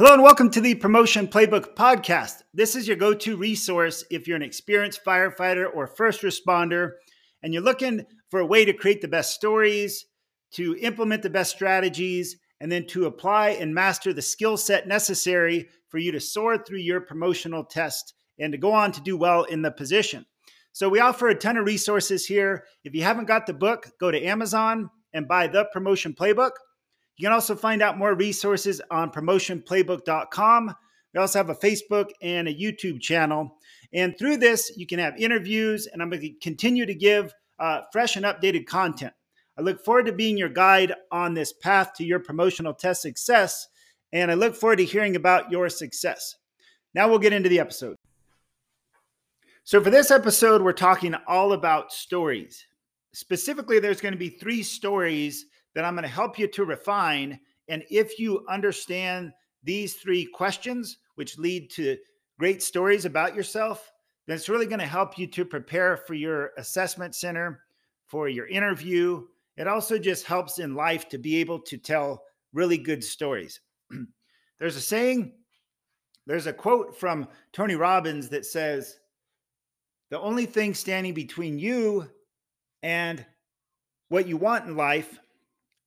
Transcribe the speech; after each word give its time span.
Hello 0.00 0.14
and 0.14 0.22
welcome 0.22 0.48
to 0.48 0.62
the 0.62 0.74
Promotion 0.76 1.28
Playbook 1.28 1.74
Podcast. 1.74 2.36
This 2.54 2.74
is 2.74 2.88
your 2.88 2.96
go 2.96 3.12
to 3.12 3.36
resource 3.36 4.02
if 4.10 4.26
you're 4.26 4.34
an 4.34 4.42
experienced 4.42 5.04
firefighter 5.04 5.66
or 5.74 5.86
first 5.86 6.22
responder 6.22 6.92
and 7.42 7.52
you're 7.52 7.62
looking 7.62 8.06
for 8.30 8.40
a 8.40 8.46
way 8.46 8.64
to 8.64 8.72
create 8.72 9.02
the 9.02 9.08
best 9.08 9.34
stories, 9.34 10.06
to 10.52 10.74
implement 10.80 11.22
the 11.22 11.28
best 11.28 11.54
strategies, 11.54 12.38
and 12.62 12.72
then 12.72 12.86
to 12.86 13.04
apply 13.04 13.50
and 13.50 13.74
master 13.74 14.14
the 14.14 14.22
skill 14.22 14.56
set 14.56 14.88
necessary 14.88 15.68
for 15.90 15.98
you 15.98 16.12
to 16.12 16.18
soar 16.18 16.56
through 16.56 16.78
your 16.78 17.02
promotional 17.02 17.62
test 17.62 18.14
and 18.38 18.52
to 18.52 18.58
go 18.58 18.72
on 18.72 18.92
to 18.92 19.02
do 19.02 19.18
well 19.18 19.44
in 19.44 19.60
the 19.60 19.70
position. 19.70 20.24
So, 20.72 20.88
we 20.88 21.00
offer 21.00 21.28
a 21.28 21.34
ton 21.34 21.58
of 21.58 21.66
resources 21.66 22.24
here. 22.24 22.64
If 22.84 22.94
you 22.94 23.02
haven't 23.02 23.28
got 23.28 23.44
the 23.44 23.52
book, 23.52 23.90
go 24.00 24.10
to 24.10 24.24
Amazon 24.24 24.88
and 25.12 25.28
buy 25.28 25.46
the 25.46 25.66
Promotion 25.74 26.14
Playbook. 26.14 26.52
You 27.16 27.26
can 27.26 27.32
also 27.32 27.54
find 27.54 27.82
out 27.82 27.98
more 27.98 28.14
resources 28.14 28.80
on 28.90 29.10
promotionplaybook.com. 29.10 30.74
We 31.12 31.20
also 31.20 31.38
have 31.38 31.50
a 31.50 31.54
Facebook 31.54 32.10
and 32.22 32.48
a 32.48 32.54
YouTube 32.54 33.00
channel. 33.00 33.58
And 33.92 34.16
through 34.16 34.38
this, 34.38 34.72
you 34.76 34.86
can 34.86 34.98
have 34.98 35.18
interviews, 35.18 35.86
and 35.86 36.00
I'm 36.00 36.10
going 36.10 36.22
to 36.22 36.32
continue 36.40 36.86
to 36.86 36.94
give 36.94 37.34
uh, 37.58 37.82
fresh 37.92 38.16
and 38.16 38.24
updated 38.24 38.66
content. 38.66 39.12
I 39.58 39.62
look 39.62 39.84
forward 39.84 40.06
to 40.06 40.12
being 40.12 40.38
your 40.38 40.48
guide 40.48 40.94
on 41.10 41.34
this 41.34 41.52
path 41.52 41.92
to 41.96 42.04
your 42.04 42.20
promotional 42.20 42.72
test 42.72 43.02
success, 43.02 43.68
and 44.12 44.30
I 44.30 44.34
look 44.34 44.54
forward 44.54 44.76
to 44.76 44.84
hearing 44.84 45.16
about 45.16 45.50
your 45.50 45.68
success. 45.68 46.36
Now 46.94 47.08
we'll 47.08 47.18
get 47.18 47.32
into 47.32 47.48
the 47.48 47.60
episode. 47.60 47.96
So, 49.64 49.82
for 49.82 49.90
this 49.90 50.10
episode, 50.10 50.62
we're 50.62 50.72
talking 50.72 51.14
all 51.28 51.52
about 51.52 51.92
stories. 51.92 52.66
Specifically, 53.12 53.78
there's 53.78 54.00
going 54.00 54.14
to 54.14 54.18
be 54.18 54.30
three 54.30 54.62
stories 54.62 55.46
that 55.74 55.84
I'm 55.84 55.94
going 55.94 56.02
to 56.02 56.08
help 56.08 56.38
you 56.38 56.46
to 56.48 56.64
refine. 56.64 57.38
And 57.68 57.84
if 57.90 58.18
you 58.18 58.44
understand 58.48 59.32
these 59.62 59.94
three 59.94 60.26
questions, 60.26 60.98
which 61.14 61.38
lead 61.38 61.70
to 61.72 61.96
great 62.38 62.62
stories 62.62 63.04
about 63.04 63.34
yourself, 63.34 63.92
then 64.26 64.36
it's 64.36 64.48
really 64.48 64.66
going 64.66 64.80
to 64.80 64.86
help 64.86 65.18
you 65.18 65.26
to 65.26 65.44
prepare 65.44 65.96
for 65.96 66.14
your 66.14 66.52
assessment 66.56 67.14
center, 67.14 67.60
for 68.06 68.28
your 68.28 68.46
interview. 68.46 69.24
It 69.56 69.66
also 69.66 69.98
just 69.98 70.24
helps 70.24 70.58
in 70.58 70.74
life 70.74 71.08
to 71.10 71.18
be 71.18 71.36
able 71.36 71.60
to 71.60 71.76
tell 71.76 72.22
really 72.52 72.78
good 72.78 73.04
stories. 73.04 73.60
there's 74.58 74.76
a 74.76 74.80
saying, 74.80 75.32
there's 76.26 76.46
a 76.46 76.52
quote 76.52 76.98
from 76.98 77.28
Tony 77.52 77.74
Robbins 77.74 78.28
that 78.30 78.46
says, 78.46 78.98
The 80.10 80.20
only 80.20 80.46
thing 80.46 80.74
standing 80.74 81.14
between 81.14 81.58
you 81.58 82.08
and 82.82 83.24
what 84.08 84.26
you 84.26 84.36
want 84.36 84.66
in 84.66 84.76
life 84.76 85.18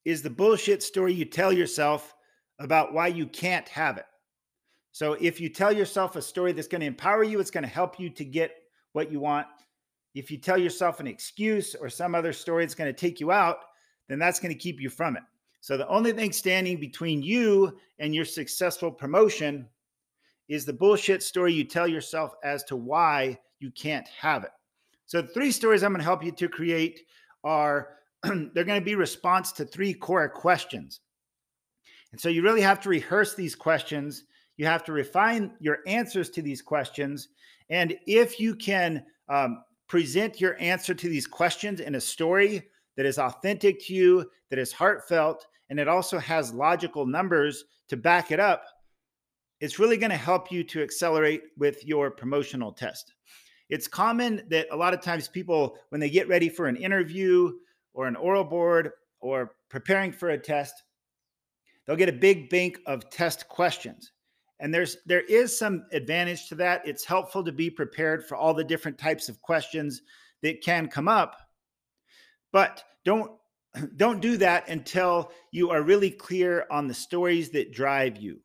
is 0.05 0.21
the 0.21 0.29
bullshit 0.29 0.83
story 0.83 1.13
you 1.13 1.25
tell 1.25 1.53
yourself 1.53 2.13
about 2.59 2.93
why 2.93 3.07
you 3.07 3.25
can't 3.27 3.67
have 3.69 3.97
it. 3.97 4.05
So 4.91 5.13
if 5.13 5.41
you 5.41 5.49
tell 5.49 5.71
yourself 5.71 6.15
a 6.15 6.21
story 6.21 6.51
that's 6.51 6.67
going 6.67 6.81
to 6.81 6.87
empower 6.87 7.23
you, 7.23 7.39
it's 7.39 7.51
going 7.51 7.63
to 7.63 7.69
help 7.69 7.99
you 7.99 8.09
to 8.11 8.23
get 8.23 8.51
what 8.91 9.11
you 9.11 9.19
want. 9.19 9.47
If 10.13 10.29
you 10.29 10.37
tell 10.37 10.57
yourself 10.57 10.99
an 10.99 11.07
excuse 11.07 11.73
or 11.73 11.89
some 11.89 12.13
other 12.13 12.31
story 12.31 12.63
that's 12.63 12.75
going 12.75 12.93
to 12.93 12.99
take 12.99 13.19
you 13.19 13.31
out, 13.31 13.57
then 14.07 14.19
that's 14.19 14.39
going 14.39 14.53
to 14.53 14.59
keep 14.59 14.79
you 14.79 14.89
from 14.89 15.17
it. 15.17 15.23
So 15.61 15.77
the 15.77 15.87
only 15.87 16.11
thing 16.11 16.31
standing 16.31 16.79
between 16.79 17.23
you 17.23 17.79
and 17.97 18.13
your 18.13 18.25
successful 18.25 18.91
promotion 18.91 19.67
is 20.49 20.65
the 20.65 20.73
bullshit 20.73 21.23
story 21.23 21.53
you 21.53 21.63
tell 21.63 21.87
yourself 21.87 22.35
as 22.43 22.63
to 22.65 22.75
why 22.75 23.39
you 23.59 23.71
can't 23.71 24.07
have 24.09 24.43
it. 24.43 24.51
So 25.05 25.21
the 25.21 25.29
three 25.29 25.51
stories 25.51 25.81
I'm 25.81 25.91
going 25.91 25.99
to 25.99 26.05
help 26.05 26.23
you 26.23 26.31
to 26.33 26.49
create 26.49 27.01
are 27.43 27.97
they're 28.53 28.63
going 28.63 28.79
to 28.79 28.85
be 28.85 28.95
response 28.95 29.51
to 29.53 29.65
three 29.65 29.93
core 29.93 30.29
questions. 30.29 31.01
And 32.11 32.21
so 32.21 32.29
you 32.29 32.43
really 32.43 32.61
have 32.61 32.79
to 32.81 32.89
rehearse 32.89 33.35
these 33.35 33.55
questions. 33.55 34.23
You 34.57 34.65
have 34.65 34.83
to 34.85 34.93
refine 34.93 35.51
your 35.59 35.79
answers 35.87 36.29
to 36.31 36.41
these 36.41 36.61
questions. 36.61 37.29
And 37.69 37.95
if 38.05 38.39
you 38.39 38.55
can 38.55 39.03
um, 39.29 39.63
present 39.87 40.39
your 40.39 40.55
answer 40.59 40.93
to 40.93 41.09
these 41.09 41.27
questions 41.27 41.79
in 41.79 41.95
a 41.95 42.01
story 42.01 42.63
that 42.97 43.05
is 43.05 43.17
authentic 43.17 43.83
to 43.85 43.93
you, 43.93 44.29
that 44.49 44.59
is 44.59 44.71
heartfelt, 44.71 45.45
and 45.69 45.79
it 45.79 45.87
also 45.87 46.19
has 46.19 46.53
logical 46.53 47.07
numbers 47.07 47.65
to 47.89 47.97
back 47.97 48.31
it 48.31 48.39
up, 48.39 48.63
it's 49.59 49.79
really 49.79 49.97
going 49.97 50.11
to 50.11 50.17
help 50.17 50.51
you 50.51 50.63
to 50.65 50.83
accelerate 50.83 51.41
with 51.57 51.85
your 51.85 52.11
promotional 52.11 52.71
test. 52.71 53.13
It's 53.69 53.87
common 53.87 54.43
that 54.49 54.67
a 54.71 54.75
lot 54.75 54.93
of 54.93 55.01
times 55.01 55.27
people, 55.27 55.77
when 55.89 55.99
they 55.99 56.09
get 56.09 56.27
ready 56.27 56.49
for 56.49 56.67
an 56.67 56.75
interview 56.75 57.53
or 57.93 58.07
an 58.07 58.15
oral 58.15 58.43
board 58.43 58.91
or 59.19 59.51
preparing 59.69 60.11
for 60.11 60.29
a 60.29 60.37
test, 60.37 60.73
they'll 61.85 61.95
get 61.95 62.09
a 62.09 62.13
big 62.13 62.49
bank 62.49 62.79
of 62.85 63.09
test 63.09 63.47
questions. 63.47 64.11
And 64.59 64.73
there's 64.73 64.97
there 65.05 65.21
is 65.21 65.57
some 65.57 65.85
advantage 65.91 66.47
to 66.49 66.55
that. 66.55 66.87
It's 66.87 67.03
helpful 67.03 67.43
to 67.43 67.51
be 67.51 67.69
prepared 67.69 68.25
for 68.25 68.35
all 68.35 68.53
the 68.53 68.63
different 68.63 68.97
types 68.97 69.27
of 69.27 69.41
questions 69.41 70.01
that 70.41 70.61
can 70.61 70.87
come 70.87 71.07
up. 71.07 71.35
But 72.51 72.83
don't 73.03 73.31
don't 73.97 74.21
do 74.21 74.37
that 74.37 74.69
until 74.69 75.31
you 75.51 75.71
are 75.71 75.81
really 75.81 76.11
clear 76.11 76.65
on 76.71 76.87
the 76.87 76.93
stories 76.93 77.49
that 77.51 77.73
drive 77.73 78.17
you. 78.17 78.39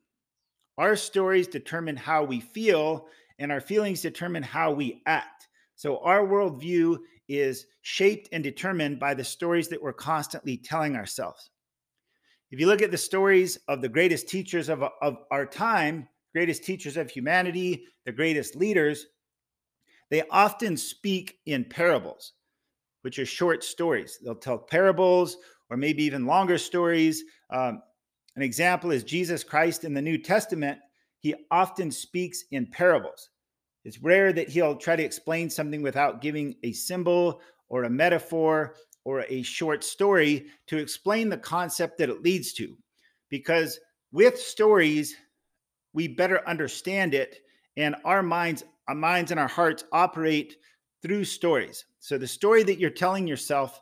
Our 0.79 0.97
stories 0.97 1.49
determine 1.49 1.97
how 1.97 2.25
we 2.25 2.41
feel, 2.41 3.09
and 3.39 3.51
our 3.51 3.61
feelings 3.61 4.01
determine 4.01 4.43
how 4.43 4.73
we 4.73 5.03
act. 5.07 5.49
So 5.75 5.99
our 5.99 6.27
worldview 6.27 6.99
is 7.29 7.67
shaped 7.83 8.29
and 8.33 8.43
determined 8.43 8.99
by 8.99 9.15
the 9.15 9.25
stories 9.25 9.69
that 9.69 9.83
we're 9.83 9.93
constantly 9.93 10.57
telling 10.57 10.97
ourselves. 10.97 11.51
If 12.51 12.59
you 12.59 12.67
look 12.67 12.83
at 12.83 12.91
the 12.91 12.97
stories 12.97 13.59
of 13.69 13.83
the 13.83 13.89
greatest 13.89 14.29
teachers 14.29 14.69
of, 14.69 14.83
of 15.03 15.17
our 15.31 15.45
time, 15.45 16.09
greatest 16.33 16.65
teachers 16.65 16.97
of 16.97 17.11
humanity, 17.11 17.85
the 18.07 18.13
greatest 18.13 18.57
leaders, 18.57 19.07
they 20.11 20.23
often 20.31 20.77
speak 20.77 21.39
in 21.45 21.65
parables, 21.65 22.33
which 23.03 23.19
are 23.19 23.27
short 23.27 23.63
stories. 23.63 24.19
They'll 24.25 24.35
tell 24.35 24.59
parables 24.59 25.37
or 25.69 25.77
maybe 25.77 26.05
even 26.05 26.25
longer 26.25 26.57
stories. 26.57 27.23
Um, 27.51 27.83
an 28.37 28.43
example 28.43 28.91
is 28.91 29.05
Jesus 29.05 29.45
Christ 29.45 29.85
in 29.85 29.93
the 29.93 30.01
New 30.01 30.17
Testament. 30.17 30.79
He 31.19 31.35
often 31.51 31.91
speaks 31.91 32.45
in 32.51 32.67
parables. 32.67 33.31
It's 33.89 34.03
rare 34.03 34.35
that 34.35 34.51
he'll 34.51 34.77
try 34.77 34.97
to 34.97 35.03
explain 35.03 35.49
something 35.49 35.81
without 35.81 36.21
giving 36.21 36.57
a 36.63 36.73
symbol 36.73 37.41
or 37.71 37.85
a 37.85 37.91
metaphor 37.91 38.75
or 39.05 39.25
a 39.31 39.41
short 39.41 39.83
story 39.83 40.49
to 40.67 40.77
explain 40.77 41.31
the 41.31 41.39
concept 41.39 41.97
that 41.97 42.11
it 42.11 42.23
leads 42.23 42.53
to. 42.53 42.77
Because 43.31 43.81
with 44.13 44.39
stories, 44.39 45.17
we 45.95 46.07
better 46.07 46.47
understand 46.47 47.15
it, 47.15 47.39
and 47.79 47.97
our 48.05 48.23
minds, 48.23 48.63
our 48.89 48.95
minds 48.95 49.31
and 49.31 49.41
our 49.41 49.49
hearts 49.49 49.85
operate 49.91 50.57
through 51.01 51.25
stories. 51.25 51.87
So 51.99 52.19
the 52.19 52.27
story 52.27 52.65
that 52.65 52.79
you're 52.79 52.91
telling 52.91 53.27
yourself 53.27 53.81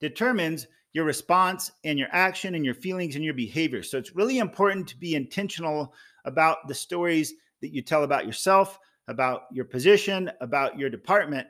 determines 0.00 0.66
your 0.94 1.04
response 1.04 1.70
and 1.84 1.98
your 1.98 2.08
action 2.10 2.54
and 2.54 2.64
your 2.64 2.72
feelings 2.72 3.16
and 3.16 3.24
your 3.24 3.34
behavior. 3.34 3.82
So 3.82 3.98
it's 3.98 4.16
really 4.16 4.38
important 4.38 4.88
to 4.88 4.96
be 4.96 5.14
intentional 5.14 5.92
about 6.24 6.66
the 6.68 6.74
stories 6.74 7.34
that 7.60 7.74
you 7.74 7.82
tell 7.82 8.04
about 8.04 8.26
yourself, 8.26 8.78
about 9.08 9.42
your 9.52 9.64
position, 9.64 10.30
about 10.40 10.78
your 10.78 10.90
department. 10.90 11.46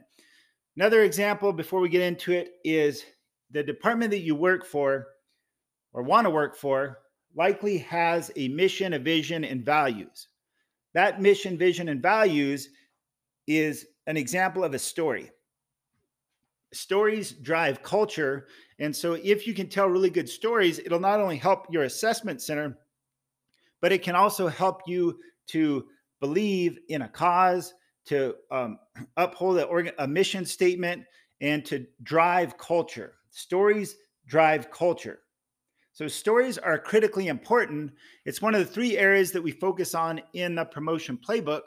Another 0.76 1.02
example 1.02 1.52
before 1.52 1.80
we 1.80 1.88
get 1.88 2.02
into 2.02 2.32
it 2.32 2.52
is 2.64 3.04
the 3.50 3.62
department 3.62 4.10
that 4.12 4.20
you 4.20 4.34
work 4.34 4.64
for 4.64 5.06
or 5.92 6.02
want 6.02 6.24
to 6.24 6.30
work 6.30 6.56
for 6.56 6.98
likely 7.34 7.78
has 7.78 8.30
a 8.36 8.48
mission, 8.48 8.92
a 8.92 8.98
vision, 8.98 9.44
and 9.44 9.64
values. 9.64 10.28
That 10.94 11.20
mission, 11.20 11.58
vision, 11.58 11.88
and 11.88 12.02
values 12.02 12.68
is 13.46 13.86
an 14.06 14.16
example 14.16 14.64
of 14.64 14.74
a 14.74 14.78
story. 14.78 15.30
Stories 16.72 17.32
drive 17.32 17.82
culture. 17.82 18.46
And 18.78 18.94
so, 18.94 19.14
if 19.14 19.46
you 19.46 19.54
can 19.54 19.68
tell 19.68 19.88
really 19.88 20.10
good 20.10 20.28
stories, 20.28 20.78
it'll 20.78 21.00
not 21.00 21.20
only 21.20 21.36
help 21.36 21.66
your 21.70 21.84
assessment 21.84 22.42
center, 22.42 22.78
but 23.80 23.92
it 23.92 24.02
can 24.02 24.14
also 24.14 24.48
help 24.48 24.82
you 24.86 25.18
to 25.48 25.86
believe 26.20 26.78
in 26.88 27.02
a 27.02 27.08
cause, 27.08 27.74
to 28.06 28.34
um, 28.50 28.78
uphold 29.16 29.58
a, 29.58 29.64
organ, 29.64 29.92
a 29.98 30.08
mission 30.08 30.44
statement, 30.44 31.04
and 31.40 31.64
to 31.66 31.86
drive 32.02 32.58
culture. 32.58 33.14
Stories 33.30 33.96
drive 34.26 34.70
culture. 34.70 35.20
So, 35.92 36.06
stories 36.06 36.58
are 36.58 36.78
critically 36.78 37.26
important. 37.26 37.92
It's 38.24 38.40
one 38.40 38.54
of 38.54 38.60
the 38.60 38.72
three 38.72 38.96
areas 38.96 39.32
that 39.32 39.42
we 39.42 39.50
focus 39.50 39.94
on 39.94 40.20
in 40.32 40.54
the 40.54 40.64
promotion 40.64 41.18
playbook. 41.18 41.62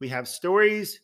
We 0.00 0.08
have 0.08 0.28
stories, 0.28 1.00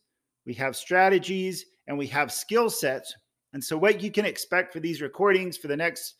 we 0.47 0.55
have 0.55 0.77
strategies, 0.77 1.65
and 1.89 1.99
we 1.99 2.07
have 2.09 2.31
skill 2.31 2.71
sets. 2.71 3.15
And 3.53 3.63
so, 3.63 3.77
what 3.77 4.01
you 4.01 4.11
can 4.11 4.25
expect 4.25 4.73
for 4.73 4.81
these 4.81 5.03
recordings 5.03 5.57
for 5.57 5.69
the 5.69 5.77
next 5.77 6.15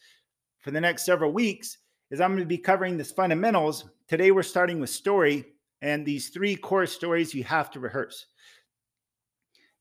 for 0.61 0.71
the 0.71 0.81
next 0.81 1.05
several 1.05 1.33
weeks 1.33 1.79
is 2.11 2.21
I'm 2.21 2.33
going 2.33 2.41
to 2.41 2.47
be 2.47 2.59
covering 2.59 2.97
this 2.97 3.13
fundamentals. 3.13 3.85
Today, 4.09 4.33
we're 4.33 4.43
starting 4.43 4.81
with 4.81 4.91
story, 4.91 5.45
and 5.83 6.07
these 6.07 6.29
three 6.29 6.57
core 6.57 6.87
stories 6.87 7.35
you 7.35 7.45
have 7.45 7.71
to 7.73 7.81
rehearse. 7.81 8.27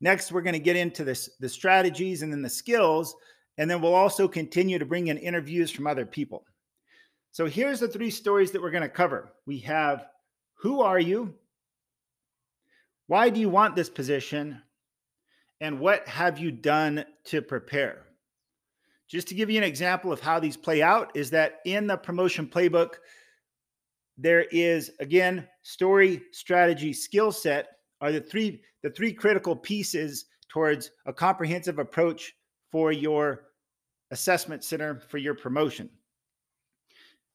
Next, 0.02 0.32
we're 0.32 0.42
going 0.42 0.54
to 0.54 0.60
get 0.60 0.76
into 0.76 1.04
this, 1.04 1.30
the 1.40 1.48
strategies 1.48 2.24
and 2.24 2.34
then 2.34 2.42
the 2.42 2.50
skills. 2.50 3.16
And 3.58 3.70
then 3.70 3.82
we'll 3.82 3.94
also 3.94 4.28
continue 4.28 4.80
to 4.80 4.86
bring 4.86 5.08
in 5.08 5.18
interviews 5.20 5.70
from 5.70 5.86
other 5.86 6.06
people. 6.06 6.44
So 7.32 7.46
here's 7.46 7.80
the 7.80 7.88
three 7.88 8.10
stories 8.10 8.52
that 8.52 8.62
we're 8.62 8.72
going 8.72 8.82
to 8.82 8.90
cover. 8.90 9.32
We 9.46 9.60
have 9.60 10.06
who 10.56 10.82
are 10.82 11.00
you? 11.00 11.36
Why 13.08 13.30
do 13.30 13.40
you 13.40 13.50
want 13.50 13.76
this 13.76 13.90
position? 13.90 14.62
And 15.60 15.80
what 15.80 16.08
have 16.08 16.40
you 16.40 16.52
done 16.52 17.06
to 17.26 17.42
prepare? 17.42 18.06
Just 19.08 19.28
to 19.28 19.36
give 19.36 19.50
you 19.50 19.58
an 19.58 19.64
example 19.64 20.12
of 20.12 20.22
how 20.22 20.40
these 20.40 20.58
play 20.58 20.82
out, 20.82 21.12
is 21.16 21.32
that 21.32 21.60
in 21.66 21.88
the 21.88 21.98
promotion 21.98 22.48
playbook, 22.48 22.96
there 24.22 24.46
is 24.52 24.92
again 25.00 25.48
story, 25.64 26.22
strategy, 26.32 26.94
skill 26.94 27.32
set 27.32 27.78
are 28.02 28.12
the 28.12 28.22
three 28.22 28.62
the 28.84 28.90
three 28.90 29.14
critical 29.14 29.56
pieces 29.56 30.26
towards 30.48 30.92
a 31.06 31.14
comprehensive 31.14 31.80
approach 31.80 32.34
for 32.72 32.92
your 32.92 33.48
assessment 34.12 34.64
center 34.64 35.00
for 35.00 35.18
your 35.18 35.34
promotion. 35.34 35.90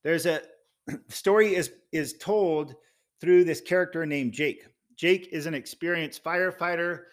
There's 0.05 0.27
a 0.27 0.43
story 1.09 1.57
is 1.57 1.73
is 1.93 2.17
told 2.19 2.75
through 3.21 3.45
this 3.45 3.61
character 3.61 4.07
named 4.07 4.33
Jake. 4.33 4.67
Jake 4.95 5.29
is 5.33 5.47
an 5.47 5.55
experienced 5.55 6.23
firefighter. 6.23 7.05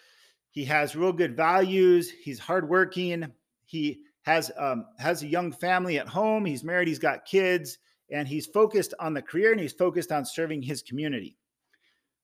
He 0.50 0.64
has 0.66 0.94
real 0.94 1.12
good 1.12 1.36
values. 1.36 2.10
He's 2.10 2.38
hardworking. 2.38 3.26
He 3.64 4.02
has 4.22 4.52
um, 4.56 4.86
has 4.98 5.22
a 5.22 5.26
young 5.26 5.50
family 5.50 5.98
at 5.98 6.06
home. 6.06 6.44
He's 6.44 6.62
married. 6.62 6.86
He's 6.86 6.98
got 7.00 7.26
kids, 7.26 7.78
and 8.10 8.28
he's 8.28 8.46
focused 8.46 8.94
on 9.00 9.14
the 9.14 9.22
career 9.22 9.52
and 9.52 9.60
he's 9.60 9.72
focused 9.72 10.12
on 10.12 10.24
serving 10.24 10.62
his 10.62 10.82
community. 10.82 11.36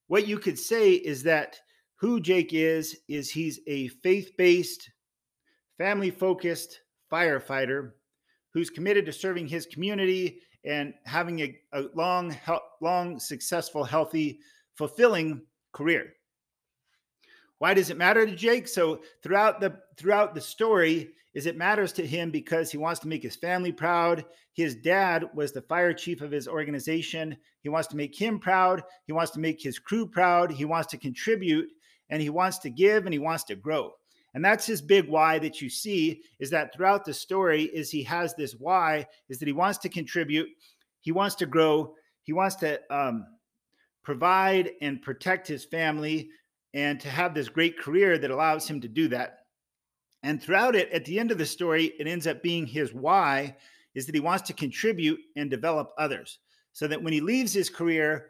What 0.07 0.27
you 0.27 0.37
could 0.37 0.59
say 0.59 0.93
is 0.93 1.23
that 1.23 1.59
who 1.95 2.19
Jake 2.19 2.53
is 2.53 2.97
is 3.07 3.29
he's 3.29 3.59
a 3.67 3.87
faith-based, 3.87 4.89
family-focused 5.77 6.81
firefighter 7.11 7.91
who's 8.53 8.69
committed 8.69 9.05
to 9.05 9.13
serving 9.13 9.47
his 9.47 9.65
community 9.65 10.41
and 10.65 10.93
having 11.05 11.39
a, 11.41 11.57
a 11.73 11.85
long, 11.95 12.35
long, 12.81 13.19
successful, 13.19 13.83
healthy, 13.83 14.39
fulfilling 14.75 15.41
career. 15.71 16.13
Why 17.61 17.75
does 17.75 17.91
it 17.91 17.97
matter 17.97 18.25
to 18.25 18.35
Jake? 18.35 18.67
So 18.67 19.01
throughout 19.21 19.61
the 19.61 19.77
throughout 19.95 20.33
the 20.33 20.41
story, 20.41 21.11
is 21.35 21.45
it 21.45 21.55
matters 21.55 21.93
to 21.93 22.07
him 22.07 22.31
because 22.31 22.71
he 22.71 22.79
wants 22.79 22.99
to 23.01 23.07
make 23.07 23.21
his 23.21 23.35
family 23.35 23.71
proud. 23.71 24.25
His 24.53 24.73
dad 24.73 25.25
was 25.35 25.51
the 25.51 25.61
fire 25.61 25.93
chief 25.93 26.21
of 26.21 26.31
his 26.31 26.47
organization. 26.47 27.37
He 27.61 27.69
wants 27.69 27.87
to 27.89 27.95
make 27.95 28.19
him 28.19 28.39
proud. 28.39 28.81
He 29.05 29.13
wants 29.13 29.29
to 29.33 29.39
make 29.39 29.61
his 29.61 29.77
crew 29.77 30.07
proud. 30.07 30.51
He 30.51 30.65
wants 30.65 30.87
to 30.87 30.97
contribute 30.97 31.69
and 32.09 32.19
he 32.19 32.31
wants 32.31 32.57
to 32.57 32.71
give 32.71 33.05
and 33.05 33.13
he 33.13 33.19
wants 33.19 33.43
to 33.43 33.55
grow. 33.55 33.91
And 34.33 34.43
that's 34.43 34.65
his 34.65 34.81
big 34.81 35.07
why 35.07 35.37
that 35.37 35.61
you 35.61 35.69
see 35.69 36.23
is 36.39 36.49
that 36.49 36.73
throughout 36.73 37.05
the 37.05 37.13
story 37.13 37.65
is 37.65 37.91
he 37.91 38.01
has 38.05 38.33
this 38.33 38.53
why 38.53 39.05
is 39.29 39.37
that 39.37 39.47
he 39.47 39.53
wants 39.53 39.77
to 39.79 39.89
contribute, 39.89 40.49
he 41.01 41.11
wants 41.11 41.35
to 41.35 41.45
grow, 41.45 41.93
he 42.23 42.33
wants 42.33 42.55
to 42.55 42.79
um, 42.89 43.23
provide 44.03 44.71
and 44.81 45.03
protect 45.03 45.47
his 45.47 45.63
family 45.63 46.31
and 46.73 46.99
to 46.99 47.09
have 47.09 47.33
this 47.33 47.49
great 47.49 47.77
career 47.77 48.17
that 48.17 48.31
allows 48.31 48.67
him 48.67 48.79
to 48.81 48.87
do 48.87 49.07
that. 49.09 49.39
And 50.23 50.41
throughout 50.41 50.75
it, 50.75 50.91
at 50.91 51.05
the 51.05 51.19
end 51.19 51.31
of 51.31 51.37
the 51.37 51.45
story, 51.45 51.93
it 51.99 52.07
ends 52.07 52.27
up 52.27 52.43
being 52.43 52.65
his 52.65 52.93
why 52.93 53.55
is 53.95 54.05
that 54.05 54.15
he 54.15 54.21
wants 54.21 54.43
to 54.47 54.53
contribute 54.53 55.19
and 55.35 55.49
develop 55.49 55.91
others 55.97 56.39
so 56.73 56.87
that 56.87 57.01
when 57.01 57.11
he 57.11 57.21
leaves 57.21 57.53
his 57.53 57.69
career, 57.69 58.27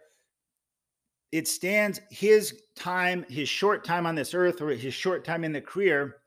it 1.32 1.48
stands 1.48 2.02
his 2.10 2.62
time, 2.76 3.26
his 3.30 3.48
short 3.48 3.86
time 3.86 4.06
on 4.06 4.16
this 4.16 4.34
earth 4.34 4.62
or 4.62 4.70
his 4.70 4.94
short 4.94 5.24
time 5.24 5.44
in 5.44 5.52
the 5.52 5.62
career 5.62 6.18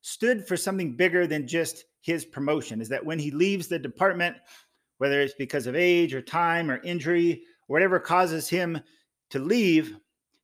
stood 0.00 0.46
for 0.46 0.56
something 0.56 0.96
bigger 0.96 1.26
than 1.26 1.46
just 1.46 1.84
his 2.00 2.24
promotion. 2.24 2.80
Is 2.80 2.88
that 2.88 3.04
when 3.04 3.18
he 3.18 3.30
leaves 3.30 3.66
the 3.66 3.78
department, 3.78 4.36
whether 4.98 5.20
it's 5.20 5.34
because 5.34 5.66
of 5.66 5.74
age 5.74 6.14
or 6.14 6.22
time 6.22 6.70
or 6.70 6.82
injury, 6.82 7.42
or 7.68 7.74
whatever 7.74 7.98
causes 7.98 8.48
him 8.48 8.80
to 9.30 9.38
leave, 9.38 9.96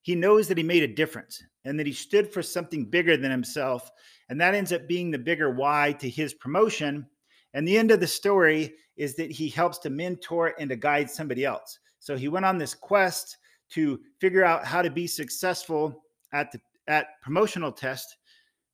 he 0.04 0.14
knows 0.14 0.48
that 0.48 0.58
he 0.58 0.62
made 0.62 0.82
a 0.82 0.94
difference 0.94 1.42
and 1.64 1.80
that 1.80 1.86
he 1.86 1.92
stood 1.92 2.30
for 2.30 2.42
something 2.42 2.84
bigger 2.84 3.16
than 3.16 3.30
himself. 3.30 3.90
And 4.28 4.38
that 4.38 4.54
ends 4.54 4.70
up 4.70 4.86
being 4.86 5.10
the 5.10 5.18
bigger 5.18 5.50
why 5.50 5.92
to 5.98 6.10
his 6.10 6.34
promotion. 6.34 7.06
And 7.54 7.66
the 7.66 7.78
end 7.78 7.90
of 7.90 8.00
the 8.00 8.06
story 8.06 8.74
is 8.98 9.14
that 9.14 9.30
he 9.30 9.48
helps 9.48 9.78
to 9.78 9.88
mentor 9.88 10.54
and 10.58 10.68
to 10.68 10.76
guide 10.76 11.10
somebody 11.10 11.46
else. 11.46 11.78
So 12.00 12.18
he 12.18 12.28
went 12.28 12.44
on 12.44 12.58
this 12.58 12.74
quest 12.74 13.38
to 13.70 13.98
figure 14.20 14.44
out 14.44 14.66
how 14.66 14.82
to 14.82 14.90
be 14.90 15.06
successful 15.06 16.02
at 16.34 16.52
the 16.52 16.60
at 16.86 17.18
promotional 17.22 17.72
test. 17.72 18.18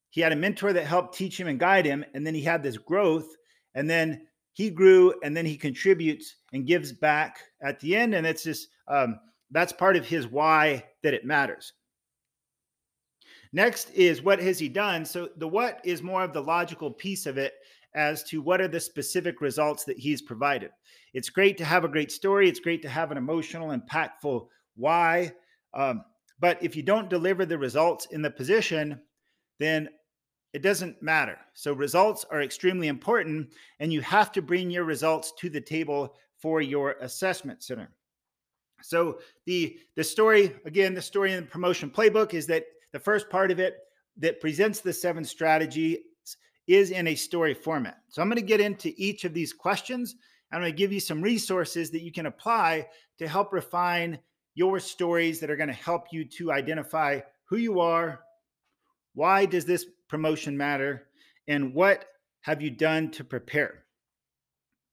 He 0.09 0.21
had 0.21 0.32
a 0.32 0.37
mentor 0.37 0.73
that 0.73 0.85
helped 0.85 1.17
teach 1.17 1.38
him 1.38 1.47
and 1.47 1.61
guide 1.61 1.87
him, 1.87 2.05
and 2.12 2.27
then 2.27 2.35
he 2.35 2.43
had 2.43 2.61
this 2.61 2.77
growth, 2.77 3.37
and 3.77 3.88
then 3.88 4.27
he 4.53 4.69
grew, 4.69 5.15
and 5.23 5.37
then 5.37 5.47
he 5.47 5.56
contributes 5.56 6.35
and 6.53 6.67
gives 6.67 6.91
back 6.91 7.38
at 7.62 7.79
the 7.79 7.94
end, 7.94 8.17
and 8.17 8.27
it's 8.27 8.43
just 8.43 8.67
um, 8.88 9.21
that's 9.50 9.73
part 9.73 9.97
of 9.97 10.06
his 10.06 10.26
why 10.26 10.85
that 11.02 11.14
it 11.14 11.25
matters. 11.25 11.73
Next 13.52 13.91
is 13.91 14.23
what 14.23 14.41
has 14.41 14.58
he 14.58 14.69
done? 14.69 15.05
So 15.05 15.29
the 15.37 15.49
what 15.49 15.81
is 15.85 16.02
more 16.02 16.23
of 16.23 16.32
the 16.32 16.43
logical 16.43 16.91
piece 16.91 17.26
of 17.26 17.37
it 17.37 17.55
as 17.94 18.23
to 18.25 18.41
what 18.41 18.61
are 18.61 18.69
the 18.69 18.79
specific 18.79 19.41
results 19.41 19.85
that 19.85 19.99
he's 19.99 20.23
provided. 20.23 20.70
It's 21.12 21.31
great 21.31 21.58
to 21.58 21.64
have 21.64 21.85
a 21.85 21.88
great 21.88 22.12
story. 22.12 22.49
It's 22.49 22.61
great 22.61 22.82
to 22.82 22.88
have 22.88 23.11
an 23.11 23.19
emotional, 23.19 23.76
impactful 23.76 24.47
why. 24.76 25.32
Um, 25.75 26.05
but 26.38 26.62
if 26.62 26.76
you 26.76 26.85
don't 26.85 27.11
deliver 27.11 27.44
the 27.44 27.58
results 27.58 28.06
in 28.06 28.23
the 28.23 28.31
position, 28.31 29.00
then 29.58 29.88
it 30.53 30.62
doesn't 30.62 31.03
matter. 31.03 31.38
So 31.55 31.73
results 31.73 32.25
are 32.31 32.43
extremely 32.43 32.88
important, 32.88 33.53
and 33.81 33.93
you 33.93 34.00
have 34.03 34.32
to 34.32 34.43
bring 34.43 34.70
your 34.70 34.85
results 34.85 35.32
to 35.38 35.50
the 35.50 35.61
table 35.61 36.17
for 36.41 36.61
your 36.61 36.93
assessment 37.00 37.62
center. 37.62 37.91
So 38.82 39.21
the 39.47 39.79
the 39.97 40.05
story 40.05 40.55
again, 40.65 40.94
the 40.94 41.03
story 41.03 41.32
in 41.32 41.44
the 41.44 41.50
promotion 41.50 41.91
playbook 41.91 42.35
is 42.35 42.47
that 42.47 42.65
the 42.93 42.99
first 42.99 43.31
part 43.31 43.50
of 43.50 43.61
it 43.61 43.79
that 44.17 44.41
presents 44.41 44.81
the 44.81 44.93
seven 44.93 45.25
strategies 45.25 45.99
is 46.67 46.91
in 46.91 47.09
a 47.09 47.15
story 47.15 47.55
format. 47.55 47.99
So 48.09 48.23
I'm 48.23 48.29
going 48.29 48.37
to 48.37 48.43
get 48.43 48.61
into 48.61 48.93
each 48.97 49.25
of 49.25 49.35
these 49.35 49.53
questions. 49.53 50.17
I'm 50.53 50.61
going 50.61 50.73
to 50.73 50.77
give 50.77 50.93
you 50.93 51.00
some 51.00 51.23
resources 51.23 51.91
that 51.91 52.03
you 52.03 52.12
can 52.12 52.27
apply 52.27 52.87
to 53.19 53.29
help 53.29 53.53
refine 53.53 54.19
your 54.55 54.81
stories 54.81 55.41
that 55.41 55.50
are 55.50 55.56
going 55.56 55.69
to 55.69 55.75
help 55.75 56.12
you 56.12 56.25
to 56.25 56.53
identify 56.53 57.21
who 57.44 57.56
you 57.56 57.81
are, 57.81 58.21
why 59.15 59.47
does 59.47 59.65
this 59.65 59.87
promotion 60.09 60.56
matter, 60.56 61.09
and 61.49 61.75
what 61.75 62.05
have 62.43 62.62
you 62.62 62.71
done 62.71 63.11
to 63.11 63.25
prepare. 63.25 63.85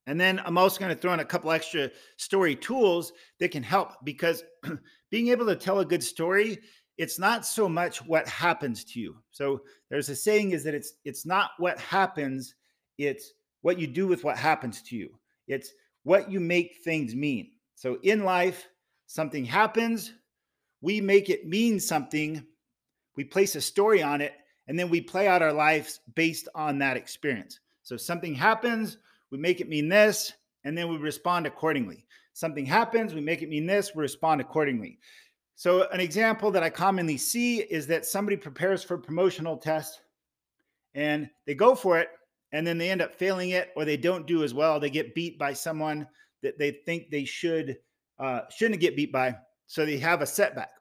And 0.07 0.19
then 0.19 0.41
I'm 0.45 0.57
also 0.57 0.79
going 0.79 0.95
to 0.95 0.99
throw 0.99 1.13
in 1.13 1.19
a 1.19 1.25
couple 1.25 1.51
extra 1.51 1.91
story 2.15 2.55
tools 2.55 3.11
that 3.39 3.51
can 3.51 3.61
help 3.61 3.93
because 4.05 4.43
being 5.11 5.27
able 5.27 5.45
to 5.45 5.55
tell 5.55 5.79
a 5.79 5.85
good 5.85 6.01
story, 6.01 6.59
it's 6.97 7.19
not 7.19 7.45
so 7.45 7.67
much 7.67 8.03
what 8.05 8.27
happens 8.27 8.85
to 8.85 8.99
you. 9.01 9.17
So 9.31 9.61
there's 9.89 10.09
a 10.09 10.15
saying 10.15 10.51
is 10.51 10.63
that 10.63 10.73
it's 10.73 10.93
it's 11.03 11.25
not 11.25 11.51
what 11.57 11.77
happens, 11.79 12.55
it's 12.97 13.33
what 13.61 13.79
you 13.79 13.85
do 13.85 14.07
with 14.07 14.23
what 14.23 14.37
happens 14.37 14.81
to 14.83 14.95
you. 14.95 15.09
It's 15.47 15.73
what 16.03 16.31
you 16.31 16.39
make 16.39 16.77
things 16.85 17.13
mean. 17.13 17.51
So 17.75 17.99
in 18.01 18.23
life, 18.23 18.67
something 19.07 19.43
happens, 19.43 20.13
we 20.81 21.01
make 21.01 21.29
it 21.29 21.47
mean 21.47 21.79
something, 21.79 22.43
we 23.17 23.25
place 23.25 23.55
a 23.55 23.61
story 23.61 24.01
on 24.01 24.21
it, 24.21 24.33
and 24.67 24.79
then 24.79 24.89
we 24.89 25.01
play 25.01 25.27
out 25.27 25.41
our 25.41 25.53
lives 25.53 25.99
based 26.15 26.47
on 26.55 26.79
that 26.79 26.97
experience. 26.97 27.59
So 27.83 27.97
something 27.97 28.33
happens, 28.33 28.97
we 29.31 29.37
make 29.37 29.61
it 29.61 29.69
mean 29.69 29.89
this, 29.89 30.33
and 30.63 30.77
then 30.77 30.89
we 30.89 30.97
respond 30.97 31.45
accordingly. 31.45 32.05
Something 32.33 32.65
happens, 32.65 33.13
we 33.13 33.21
make 33.21 33.41
it 33.41 33.49
mean 33.49 33.65
this, 33.65 33.95
we 33.95 34.01
respond 34.01 34.41
accordingly. 34.41 34.99
So, 35.55 35.89
an 35.89 35.99
example 35.99 36.51
that 36.51 36.63
I 36.63 36.69
commonly 36.69 37.17
see 37.17 37.61
is 37.61 37.87
that 37.87 38.05
somebody 38.05 38.37
prepares 38.37 38.83
for 38.83 38.93
a 38.93 38.99
promotional 38.99 39.57
test 39.57 40.01
and 40.93 41.29
they 41.45 41.55
go 41.55 41.75
for 41.75 41.99
it, 41.99 42.09
and 42.51 42.65
then 42.65 42.77
they 42.77 42.89
end 42.89 43.01
up 43.01 43.15
failing 43.15 43.51
it, 43.51 43.71
or 43.75 43.85
they 43.85 43.97
don't 43.97 44.27
do 44.27 44.43
as 44.43 44.53
well. 44.53 44.79
They 44.79 44.89
get 44.89 45.15
beat 45.15 45.37
by 45.37 45.53
someone 45.53 46.07
that 46.41 46.57
they 46.57 46.71
think 46.85 47.09
they 47.09 47.25
should 47.25 47.77
uh, 48.19 48.41
shouldn't 48.49 48.81
get 48.81 48.95
beat 48.95 49.11
by, 49.11 49.35
so 49.67 49.85
they 49.85 49.97
have 49.97 50.21
a 50.21 50.25
setback. 50.25 50.71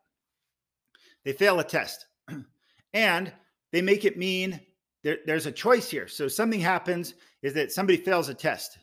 They 1.24 1.32
fail 1.32 1.58
a 1.58 1.64
test, 1.64 2.06
and 2.94 3.32
they 3.72 3.82
make 3.82 4.04
it 4.04 4.16
mean 4.16 4.60
there, 5.06 5.18
there's 5.24 5.46
a 5.46 5.52
choice 5.52 5.88
here. 5.88 6.08
So 6.08 6.26
something 6.26 6.58
happens 6.58 7.14
is 7.40 7.54
that 7.54 7.70
somebody 7.70 7.96
fails 7.96 8.28
a 8.28 8.34
test. 8.34 8.76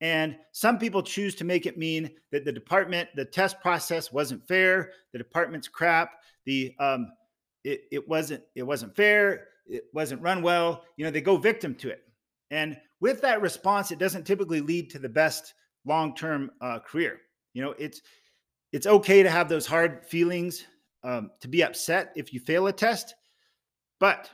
And 0.00 0.34
some 0.52 0.78
people 0.78 1.02
choose 1.02 1.34
to 1.34 1.44
make 1.44 1.66
it 1.66 1.76
mean 1.76 2.10
that 2.30 2.46
the 2.46 2.52
department, 2.52 3.10
the 3.16 3.26
test 3.26 3.60
process 3.60 4.10
wasn't 4.10 4.48
fair, 4.48 4.92
the 5.12 5.18
department's 5.18 5.68
crap, 5.68 6.12
the 6.46 6.74
um, 6.80 7.12
it, 7.64 7.82
it 7.92 8.08
wasn't 8.08 8.42
it 8.54 8.62
wasn't 8.62 8.96
fair, 8.96 9.48
it 9.66 9.84
wasn't 9.92 10.22
run 10.22 10.40
well. 10.40 10.84
You 10.96 11.04
know, 11.04 11.10
they 11.10 11.20
go 11.20 11.36
victim 11.36 11.74
to 11.76 11.90
it. 11.90 12.02
And 12.50 12.78
with 13.00 13.20
that 13.20 13.42
response, 13.42 13.92
it 13.92 13.98
doesn't 13.98 14.26
typically 14.26 14.62
lead 14.62 14.88
to 14.90 14.98
the 14.98 15.08
best 15.08 15.52
long-term 15.84 16.50
uh, 16.62 16.78
career. 16.78 17.20
You 17.52 17.62
know, 17.62 17.74
it's 17.78 18.00
it's 18.72 18.86
okay 18.86 19.22
to 19.22 19.28
have 19.28 19.50
those 19.50 19.66
hard 19.66 20.06
feelings, 20.06 20.64
um, 21.04 21.30
to 21.42 21.48
be 21.48 21.62
upset 21.62 22.10
if 22.16 22.32
you 22.32 22.40
fail 22.40 22.68
a 22.68 22.72
test, 22.72 23.14
but 24.00 24.30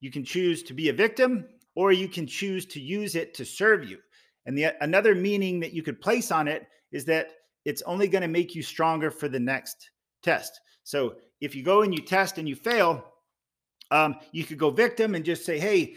you 0.00 0.10
can 0.10 0.24
choose 0.24 0.62
to 0.64 0.74
be 0.74 0.88
a 0.88 0.92
victim 0.92 1.46
or 1.74 1.92
you 1.92 2.08
can 2.08 2.26
choose 2.26 2.66
to 2.66 2.80
use 2.80 3.14
it 3.14 3.34
to 3.34 3.44
serve 3.44 3.88
you. 3.88 3.98
And 4.46 4.56
the 4.56 4.74
another 4.80 5.14
meaning 5.14 5.60
that 5.60 5.72
you 5.72 5.82
could 5.82 6.00
place 6.00 6.30
on 6.30 6.48
it 6.48 6.66
is 6.90 7.04
that 7.04 7.30
it's 7.64 7.82
only 7.82 8.08
going 8.08 8.22
to 8.22 8.28
make 8.28 8.54
you 8.54 8.62
stronger 8.62 9.10
for 9.10 9.28
the 9.28 9.40
next 9.40 9.90
test. 10.22 10.60
So 10.84 11.16
if 11.40 11.54
you 11.54 11.62
go 11.62 11.82
and 11.82 11.92
you 11.92 12.02
test 12.02 12.38
and 12.38 12.48
you 12.48 12.56
fail, 12.56 13.04
um, 13.90 14.16
you 14.32 14.44
could 14.44 14.58
go 14.58 14.70
victim 14.70 15.14
and 15.14 15.24
just 15.24 15.44
say, 15.44 15.58
hey, 15.58 15.96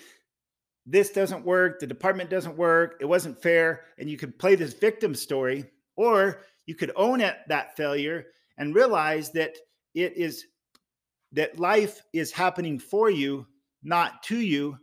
this 0.85 1.11
doesn't 1.11 1.45
work, 1.45 1.79
the 1.79 1.87
department 1.87 2.29
doesn't 2.29 2.57
work, 2.57 2.97
it 2.99 3.05
wasn't 3.05 3.41
fair, 3.41 3.81
and 3.97 4.09
you 4.09 4.17
could 4.17 4.37
play 4.37 4.55
this 4.55 4.73
victim 4.73 5.13
story, 5.13 5.65
or 5.95 6.41
you 6.65 6.75
could 6.75 6.91
own 6.95 7.21
it, 7.21 7.37
that 7.47 7.77
failure 7.77 8.25
and 8.57 8.75
realize 8.75 9.31
that 9.31 9.55
it 9.93 10.17
is 10.17 10.45
that 11.33 11.59
life 11.59 12.01
is 12.13 12.31
happening 12.31 12.77
for 12.77 13.09
you, 13.09 13.47
not 13.83 14.23
to 14.23 14.39
you, 14.39 14.77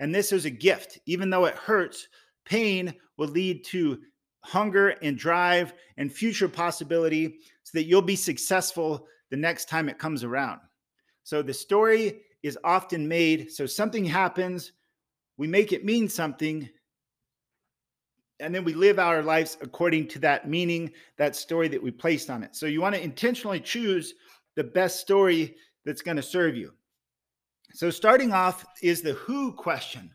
and 0.00 0.14
this 0.14 0.32
is 0.32 0.44
a 0.44 0.50
gift. 0.50 0.98
Even 1.06 1.30
though 1.30 1.44
it 1.44 1.54
hurts, 1.54 2.08
pain 2.44 2.94
will 3.16 3.28
lead 3.28 3.64
to 3.64 4.00
hunger 4.40 4.90
and 5.02 5.16
drive 5.16 5.72
and 5.96 6.12
future 6.12 6.48
possibility 6.48 7.38
so 7.62 7.78
that 7.78 7.84
you'll 7.84 8.02
be 8.02 8.16
successful 8.16 9.06
the 9.30 9.36
next 9.36 9.68
time 9.68 9.88
it 9.88 9.98
comes 9.98 10.22
around. 10.22 10.60
So 11.22 11.40
the 11.40 11.54
story 11.54 12.20
is 12.42 12.58
often 12.62 13.08
made 13.08 13.50
so 13.50 13.64
something 13.64 14.04
happens, 14.04 14.72
we 15.38 15.46
make 15.46 15.72
it 15.72 15.84
mean 15.84 16.08
something, 16.08 16.68
and 18.40 18.54
then 18.54 18.64
we 18.64 18.74
live 18.74 18.98
our 18.98 19.22
lives 19.22 19.56
according 19.62 20.08
to 20.08 20.18
that 20.20 20.48
meaning, 20.48 20.92
that 21.16 21.34
story 21.34 21.68
that 21.68 21.82
we 21.82 21.90
placed 21.90 22.28
on 22.28 22.42
it. 22.42 22.54
So 22.54 22.66
you 22.66 22.82
want 22.82 22.94
to 22.94 23.02
intentionally 23.02 23.60
choose 23.60 24.14
the 24.56 24.64
best 24.64 25.00
story 25.00 25.56
that's 25.84 26.02
going 26.02 26.16
to 26.16 26.22
serve 26.22 26.56
you. 26.56 26.72
So 27.72 27.90
starting 27.90 28.32
off 28.32 28.64
is 28.82 29.02
the 29.02 29.14
who 29.14 29.52
question. 29.52 30.10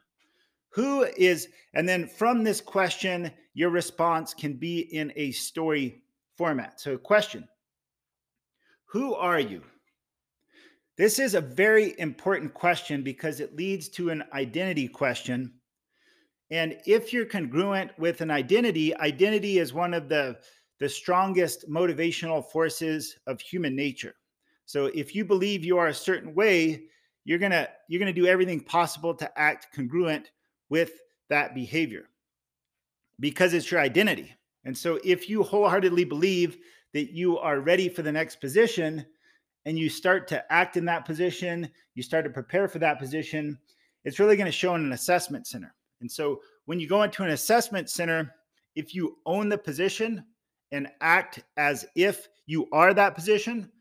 Who 0.74 1.04
is, 1.18 1.50
and 1.74 1.90
then 1.90 2.08
from 2.08 2.44
this 2.44 2.62
question, 2.62 3.32
your 3.54 3.70
response 3.70 4.34
can 4.34 4.54
be 4.54 4.82
in 4.96 5.12
a 5.16 5.32
story 5.32 6.04
format. 6.38 6.80
So, 6.80 6.98
question 6.98 7.48
Who 8.86 9.16
are 9.16 9.40
you? 9.40 9.64
This 10.98 11.18
is 11.18 11.34
a 11.34 11.42
very 11.42 12.00
important 12.00 12.54
question 12.54 13.04
because 13.04 13.40
it 13.40 13.56
leads 13.56 13.90
to 13.90 14.10
an 14.10 14.24
identity 14.34 14.88
question. 14.88 15.54
And 16.52 16.78
if 16.86 17.14
you're 17.14 17.26
congruent 17.26 17.98
with 17.98 18.22
an 18.22 18.32
identity, 18.32 18.96
identity 18.98 19.60
is 19.60 19.74
one 19.74 19.94
of 19.94 20.10
the, 20.10 20.40
the 20.80 20.90
strongest 20.90 21.70
motivational 21.70 22.44
forces 22.52 23.16
of 23.28 23.40
human 23.40 23.76
nature. 23.76 24.16
So 24.66 24.88
if 24.88 25.16
you 25.16 25.26
believe 25.26 25.64
you 25.64 25.78
are 25.78 25.88
a 25.88 25.94
certain 25.94 26.34
way, 26.34 26.84
you're 27.30 27.38
gonna 27.38 27.68
you're 27.88 28.00
gonna 28.00 28.12
do 28.12 28.26
everything 28.26 28.60
possible 28.60 29.14
to 29.14 29.40
act 29.40 29.68
congruent 29.76 30.32
with 30.70 30.94
that 31.30 31.54
behavior 31.54 32.10
because 33.20 33.54
it's 33.54 33.70
your 33.70 33.80
identity. 33.80 34.34
And 34.66 34.76
so 34.76 35.00
if 35.04 35.30
you 35.30 35.44
wholeheartedly 35.44 36.06
believe 36.06 36.58
that 36.96 37.12
you 37.12 37.38
are 37.38 37.60
ready 37.60 37.88
for 37.88 38.02
the 38.02 38.12
next 38.12 38.42
position, 38.42 39.06
and 39.66 39.78
you 39.78 39.90
start 39.90 40.28
to 40.30 40.52
act 40.52 40.76
in 40.76 40.86
that 40.86 41.06
position, 41.06 41.70
you 41.94 42.02
start 42.02 42.24
to 42.26 42.32
prepare 42.32 42.68
for 42.68 42.80
that 42.80 42.98
position, 42.98 43.60
it's 44.06 44.20
really 44.20 44.36
going 44.36 44.48
to 44.48 44.52
show 44.52 44.74
in 44.74 44.84
an 44.84 44.94
assessment 44.94 45.46
center. 45.46 45.76
And 46.02 46.12
so 46.12 46.40
when 46.66 46.80
you 46.80 46.88
go 46.88 47.04
into 47.04 47.22
an 47.22 47.30
assessment 47.30 47.92
center, 47.92 48.34
if 48.76 48.96
you 48.96 49.18
own 49.28 49.50
the 49.50 49.58
position 49.60 50.26
and 50.72 50.88
act 51.02 51.44
as 51.58 51.86
if 51.96 52.28
you 52.48 52.68
are 52.72 52.96
that 52.96 53.14
position, 53.14 53.72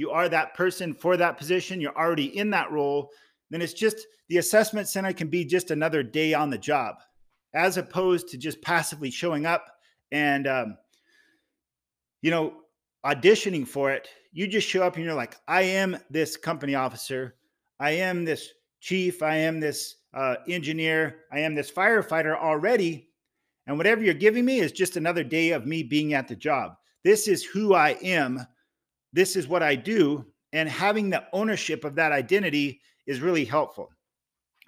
you 0.00 0.10
are 0.10 0.28
that 0.28 0.54
person 0.54 0.94
for 0.94 1.16
that 1.16 1.38
position, 1.38 1.80
you're 1.80 1.96
already 1.96 2.36
in 2.36 2.50
that 2.50 2.72
role, 2.72 3.10
then 3.50 3.62
it's 3.62 3.72
just 3.72 4.06
the 4.28 4.38
assessment 4.38 4.88
center 4.88 5.12
can 5.12 5.28
be 5.28 5.44
just 5.44 5.70
another 5.70 6.02
day 6.02 6.34
on 6.34 6.50
the 6.50 6.58
job 6.58 6.96
as 7.54 7.76
opposed 7.76 8.28
to 8.28 8.38
just 8.38 8.62
passively 8.62 9.10
showing 9.10 9.46
up 9.46 9.66
and 10.12 10.46
um, 10.46 10.76
you 12.22 12.30
know 12.30 12.54
auditioning 13.04 13.66
for 13.66 13.90
it 13.90 14.08
you 14.32 14.46
just 14.46 14.68
show 14.68 14.82
up 14.82 14.96
and 14.96 15.04
you're 15.04 15.14
like, 15.14 15.36
I 15.48 15.62
am 15.62 15.98
this 16.08 16.36
company 16.36 16.74
officer, 16.74 17.34
I 17.78 17.92
am 17.92 18.24
this 18.24 18.48
chief, 18.80 19.22
I 19.22 19.36
am 19.36 19.60
this 19.60 19.96
uh, 20.14 20.36
engineer, 20.48 21.20
I 21.32 21.40
am 21.40 21.54
this 21.54 21.70
firefighter 21.70 22.36
already. 22.36 23.08
And 23.66 23.76
whatever 23.76 24.02
you're 24.02 24.14
giving 24.14 24.44
me 24.44 24.60
is 24.60 24.72
just 24.72 24.96
another 24.96 25.22
day 25.22 25.50
of 25.50 25.66
me 25.66 25.82
being 25.82 26.14
at 26.14 26.28
the 26.28 26.36
job. 26.36 26.72
This 27.04 27.28
is 27.28 27.44
who 27.44 27.74
I 27.74 27.90
am. 28.02 28.46
This 29.12 29.36
is 29.36 29.48
what 29.48 29.62
I 29.62 29.74
do. 29.74 30.24
And 30.52 30.68
having 30.68 31.10
the 31.10 31.24
ownership 31.32 31.84
of 31.84 31.94
that 31.96 32.12
identity 32.12 32.80
is 33.06 33.20
really 33.20 33.44
helpful. 33.44 33.90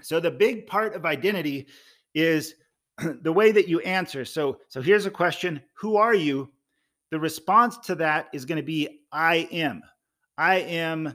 So 0.01 0.21
the 0.21 0.31
big 0.31 0.67
part 0.67 0.95
of 0.95 1.05
identity 1.05 1.67
is 2.15 2.55
the 3.23 3.33
way 3.33 3.53
that 3.53 3.69
you 3.69 3.81
answer. 3.81 4.25
So 4.25 4.59
so 4.69 4.81
here's 4.81 5.07
a 5.07 5.11
question, 5.11 5.63
who 5.75 5.97
are 5.97 6.15
you? 6.15 6.51
the 7.13 7.21
response 7.21 7.77
to 7.77 7.95
that 7.95 8.29
is 8.33 8.47
going 8.47 8.57
to 8.57 8.63
be 8.65 9.03
I 9.13 9.47
am. 9.53 9.83
I 10.39 10.61
am 10.61 11.15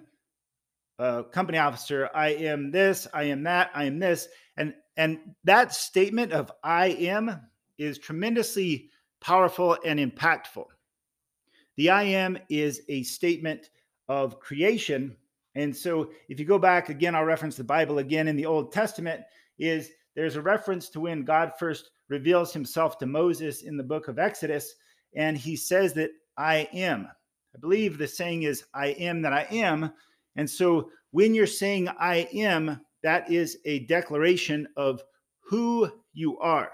a 0.99 1.23
company 1.23 1.57
officer. 1.57 2.07
I 2.13 2.29
am 2.29 2.69
this, 2.71 3.07
I 3.15 3.23
am 3.23 3.43
that, 3.43 3.71
I 3.73 3.85
am 3.85 3.99
this. 3.99 4.29
And 4.55 4.75
and 4.95 5.17
that 5.43 5.73
statement 5.73 6.31
of 6.33 6.51
I 6.63 6.89
am 6.89 7.41
is 7.79 7.97
tremendously 7.97 8.89
powerful 9.21 9.75
and 9.83 9.99
impactful. 9.99 10.65
The 11.77 11.89
I 11.89 12.03
am 12.03 12.37
is 12.49 12.81
a 12.89 13.03
statement 13.03 13.69
of 14.09 14.39
creation. 14.39 15.15
And 15.55 15.75
so 15.75 16.11
if 16.29 16.39
you 16.39 16.45
go 16.45 16.59
back 16.59 16.89
again, 16.89 17.15
I'll 17.15 17.23
reference 17.23 17.55
the 17.55 17.63
Bible 17.63 17.99
again 17.99 18.27
in 18.27 18.35
the 18.35 18.45
Old 18.45 18.71
Testament, 18.71 19.21
is 19.57 19.91
there's 20.15 20.35
a 20.35 20.41
reference 20.41 20.89
to 20.89 20.99
when 20.99 21.23
God 21.23 21.53
first 21.57 21.91
reveals 22.09 22.53
himself 22.53 22.97
to 22.99 23.05
Moses 23.05 23.63
in 23.63 23.77
the 23.77 23.83
book 23.83 24.07
of 24.07 24.19
Exodus 24.19 24.75
and 25.15 25.37
he 25.37 25.55
says 25.55 25.93
that 25.93 26.11
I 26.37 26.67
am. 26.73 27.07
I 27.55 27.59
believe 27.59 27.97
the 27.97 28.07
saying 28.07 28.43
is, 28.43 28.63
I 28.73 28.87
am 28.87 29.21
that 29.23 29.33
I 29.33 29.47
am. 29.51 29.91
And 30.35 30.49
so 30.49 30.89
when 31.11 31.33
you're 31.33 31.47
saying 31.47 31.89
I 31.99 32.27
am, 32.33 32.79
that 33.03 33.31
is 33.31 33.57
a 33.65 33.79
declaration 33.85 34.67
of 34.77 35.01
who 35.39 35.89
you 36.13 36.37
are. 36.39 36.71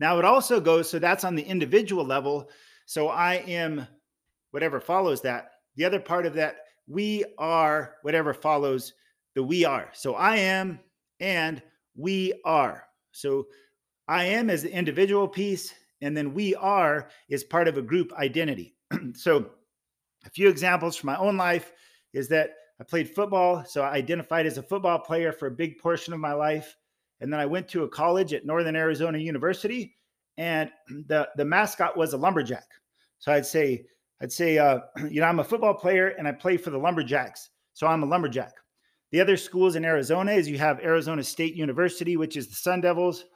Now 0.00 0.18
it 0.18 0.24
also 0.24 0.60
goes, 0.60 0.90
so 0.90 0.98
that's 0.98 1.24
on 1.24 1.36
the 1.36 1.42
individual 1.42 2.04
level. 2.04 2.50
So 2.86 3.08
I 3.08 3.34
am 3.46 3.86
whatever 4.50 4.80
follows 4.80 5.20
that. 5.22 5.50
The 5.76 5.84
other 5.84 6.00
part 6.00 6.26
of 6.26 6.34
that, 6.34 6.56
we 6.86 7.24
are 7.38 7.96
whatever 8.02 8.34
follows 8.34 8.92
the 9.34 9.42
we 9.42 9.64
are. 9.64 9.88
So 9.92 10.14
I 10.14 10.36
am 10.36 10.78
and 11.20 11.62
we 11.96 12.40
are. 12.44 12.84
So 13.12 13.46
I 14.08 14.24
am 14.24 14.50
as 14.50 14.62
the 14.62 14.72
individual 14.72 15.26
piece, 15.26 15.74
and 16.02 16.16
then 16.16 16.34
we 16.34 16.54
are 16.56 17.08
is 17.28 17.44
part 17.44 17.68
of 17.68 17.78
a 17.78 17.82
group 17.82 18.12
identity. 18.14 18.76
so, 19.14 19.50
a 20.26 20.30
few 20.30 20.48
examples 20.48 20.96
from 20.96 21.08
my 21.08 21.16
own 21.16 21.36
life 21.36 21.72
is 22.12 22.28
that 22.28 22.54
I 22.80 22.84
played 22.84 23.08
football, 23.10 23.64
so 23.64 23.82
I 23.82 23.92
identified 23.92 24.46
as 24.46 24.58
a 24.58 24.62
football 24.62 24.98
player 24.98 25.32
for 25.32 25.46
a 25.46 25.50
big 25.50 25.78
portion 25.78 26.12
of 26.14 26.20
my 26.20 26.32
life. 26.32 26.76
And 27.20 27.32
then 27.32 27.40
I 27.40 27.46
went 27.46 27.68
to 27.68 27.84
a 27.84 27.88
college 27.88 28.32
at 28.34 28.44
Northern 28.44 28.76
Arizona 28.76 29.18
University, 29.18 29.96
and 30.38 30.70
the 30.88 31.28
the 31.36 31.44
mascot 31.44 31.96
was 31.96 32.12
a 32.12 32.16
lumberjack. 32.16 32.66
So 33.18 33.32
I'd 33.32 33.46
say 33.46 33.84
I'd 34.20 34.32
say 34.32 34.58
uh, 34.58 34.80
you 35.10 35.20
know 35.20 35.26
I'm 35.26 35.40
a 35.40 35.44
football 35.44 35.74
player 35.74 36.08
and 36.18 36.26
I 36.26 36.32
play 36.32 36.56
for 36.56 36.70
the 36.70 36.78
Lumberjacks, 36.78 37.50
so 37.72 37.86
I'm 37.86 38.02
a 38.02 38.06
lumberjack. 38.06 38.52
The 39.12 39.20
other 39.20 39.36
schools 39.36 39.76
in 39.76 39.84
Arizona 39.84 40.32
is 40.32 40.48
you 40.48 40.58
have 40.58 40.80
Arizona 40.80 41.22
State 41.22 41.54
University, 41.54 42.16
which 42.16 42.36
is 42.36 42.48
the 42.48 42.56
Sun 42.56 42.80
Devils, 42.80 43.26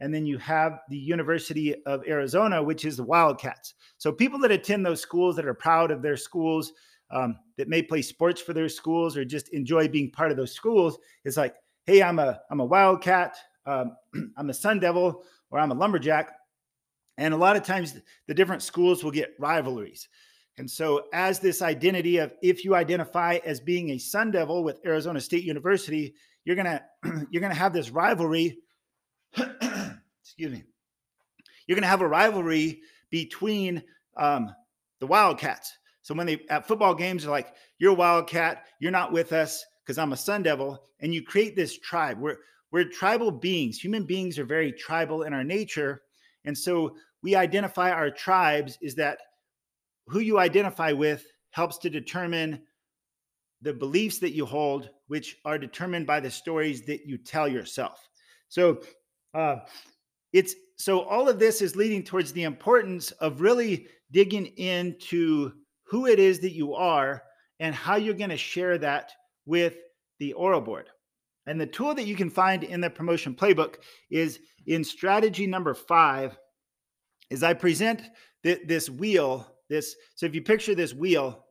and 0.00 0.12
then 0.12 0.26
you 0.26 0.38
have 0.38 0.80
the 0.88 0.96
University 0.96 1.84
of 1.84 2.02
Arizona, 2.08 2.60
which 2.60 2.84
is 2.84 2.96
the 2.96 3.04
Wildcats. 3.04 3.74
So 3.98 4.10
people 4.10 4.40
that 4.40 4.50
attend 4.50 4.84
those 4.84 5.00
schools 5.00 5.36
that 5.36 5.46
are 5.46 5.54
proud 5.54 5.92
of 5.92 6.02
their 6.02 6.16
schools, 6.16 6.72
um, 7.12 7.36
that 7.58 7.68
may 7.68 7.82
play 7.82 8.02
sports 8.02 8.40
for 8.40 8.52
their 8.52 8.68
schools 8.68 9.16
or 9.16 9.24
just 9.24 9.48
enjoy 9.50 9.88
being 9.88 10.10
part 10.10 10.30
of 10.30 10.36
those 10.36 10.52
schools, 10.52 10.98
is 11.24 11.36
like, 11.36 11.54
hey, 11.86 12.02
I'm 12.02 12.18
a 12.18 12.40
I'm 12.50 12.60
a 12.60 12.64
Wildcat, 12.64 13.36
um, 13.66 13.96
I'm 14.36 14.50
a 14.50 14.54
Sun 14.54 14.80
Devil, 14.80 15.22
or 15.50 15.58
I'm 15.60 15.70
a 15.70 15.74
Lumberjack. 15.74 16.32
And 17.20 17.32
a 17.32 17.36
lot 17.36 17.54
of 17.54 17.62
times, 17.62 17.94
the 18.26 18.34
different 18.34 18.62
schools 18.62 19.04
will 19.04 19.12
get 19.12 19.36
rivalries. 19.38 20.08
And 20.58 20.68
so, 20.68 21.04
as 21.12 21.38
this 21.38 21.62
identity 21.62 22.16
of 22.16 22.34
if 22.42 22.64
you 22.64 22.74
identify 22.74 23.38
as 23.44 23.60
being 23.60 23.90
a 23.90 23.98
Sun 23.98 24.32
Devil 24.32 24.64
with 24.64 24.80
Arizona 24.84 25.20
State 25.20 25.44
University, 25.44 26.14
you're 26.44 26.56
gonna 26.56 26.82
you're 27.30 27.42
gonna 27.42 27.54
have 27.54 27.72
this 27.72 27.90
rivalry 27.90 28.58
excuse 29.36 30.52
me, 30.52 30.64
you're 31.66 31.78
to 31.80 31.86
have 31.86 32.00
a 32.00 32.08
rivalry 32.08 32.80
between 33.10 33.82
um, 34.16 34.54
the 34.98 35.06
Wildcats. 35.06 35.76
So 36.02 36.14
when 36.14 36.26
they 36.26 36.40
at 36.48 36.66
football 36.66 36.94
games, 36.94 37.22
they're 37.22 37.30
like, 37.30 37.54
"You're 37.78 37.92
a 37.92 37.96
Wildcat. 37.96 38.66
You're 38.80 38.90
not 38.90 39.12
with 39.12 39.32
us 39.32 39.64
because 39.84 39.98
I'm 39.98 40.12
a 40.12 40.16
Sun 40.16 40.42
Devil," 40.42 40.82
and 41.00 41.14
you 41.14 41.22
create 41.22 41.54
this 41.54 41.78
tribe. 41.78 42.18
We're 42.18 42.38
we're 42.72 42.84
tribal 42.84 43.30
beings. 43.30 43.78
Human 43.78 44.04
beings 44.04 44.38
are 44.38 44.44
very 44.44 44.72
tribal 44.72 45.22
in 45.24 45.34
our 45.34 45.44
nature, 45.44 46.02
and 46.44 46.56
so 46.56 46.96
we 47.22 47.34
identify 47.34 47.90
our 47.90 48.10
tribes. 48.10 48.78
Is 48.80 48.94
that 48.96 49.18
who 50.06 50.20
you 50.20 50.38
identify 50.38 50.92
with 50.92 51.26
helps 51.50 51.78
to 51.78 51.90
determine 51.90 52.62
the 53.62 53.72
beliefs 53.72 54.18
that 54.18 54.32
you 54.32 54.46
hold, 54.46 54.90
which 55.08 55.36
are 55.44 55.58
determined 55.58 56.06
by 56.06 56.20
the 56.20 56.30
stories 56.30 56.82
that 56.82 57.06
you 57.06 57.18
tell 57.18 57.46
yourself. 57.46 58.08
So 58.48 58.80
uh, 59.34 59.56
it's 60.32 60.54
so 60.76 61.02
all 61.02 61.28
of 61.28 61.38
this 61.38 61.60
is 61.60 61.76
leading 61.76 62.02
towards 62.02 62.32
the 62.32 62.44
importance 62.44 63.10
of 63.12 63.40
really 63.40 63.86
digging 64.12 64.46
into 64.56 65.52
who 65.84 66.06
it 66.06 66.18
is 66.18 66.40
that 66.40 66.52
you 66.52 66.74
are 66.74 67.22
and 67.58 67.74
how 67.74 67.96
you're 67.96 68.14
going 68.14 68.30
to 68.30 68.36
share 68.36 68.78
that 68.78 69.12
with 69.44 69.76
the 70.18 70.32
oral 70.32 70.60
board. 70.60 70.88
And 71.46 71.60
the 71.60 71.66
tool 71.66 71.94
that 71.94 72.06
you 72.06 72.16
can 72.16 72.30
find 72.30 72.64
in 72.64 72.80
the 72.80 72.88
promotion 72.88 73.34
playbook 73.34 73.76
is 74.10 74.40
in 74.66 74.84
strategy 74.84 75.46
number 75.46 75.74
five. 75.74 76.38
Is 77.30 77.42
I 77.42 77.54
present 77.54 78.02
th- 78.42 78.66
this 78.66 78.90
wheel. 78.90 79.56
This 79.68 79.94
so 80.14 80.26
if 80.26 80.34
you 80.34 80.42
picture 80.42 80.74
this 80.74 80.94
wheel, 80.94 81.46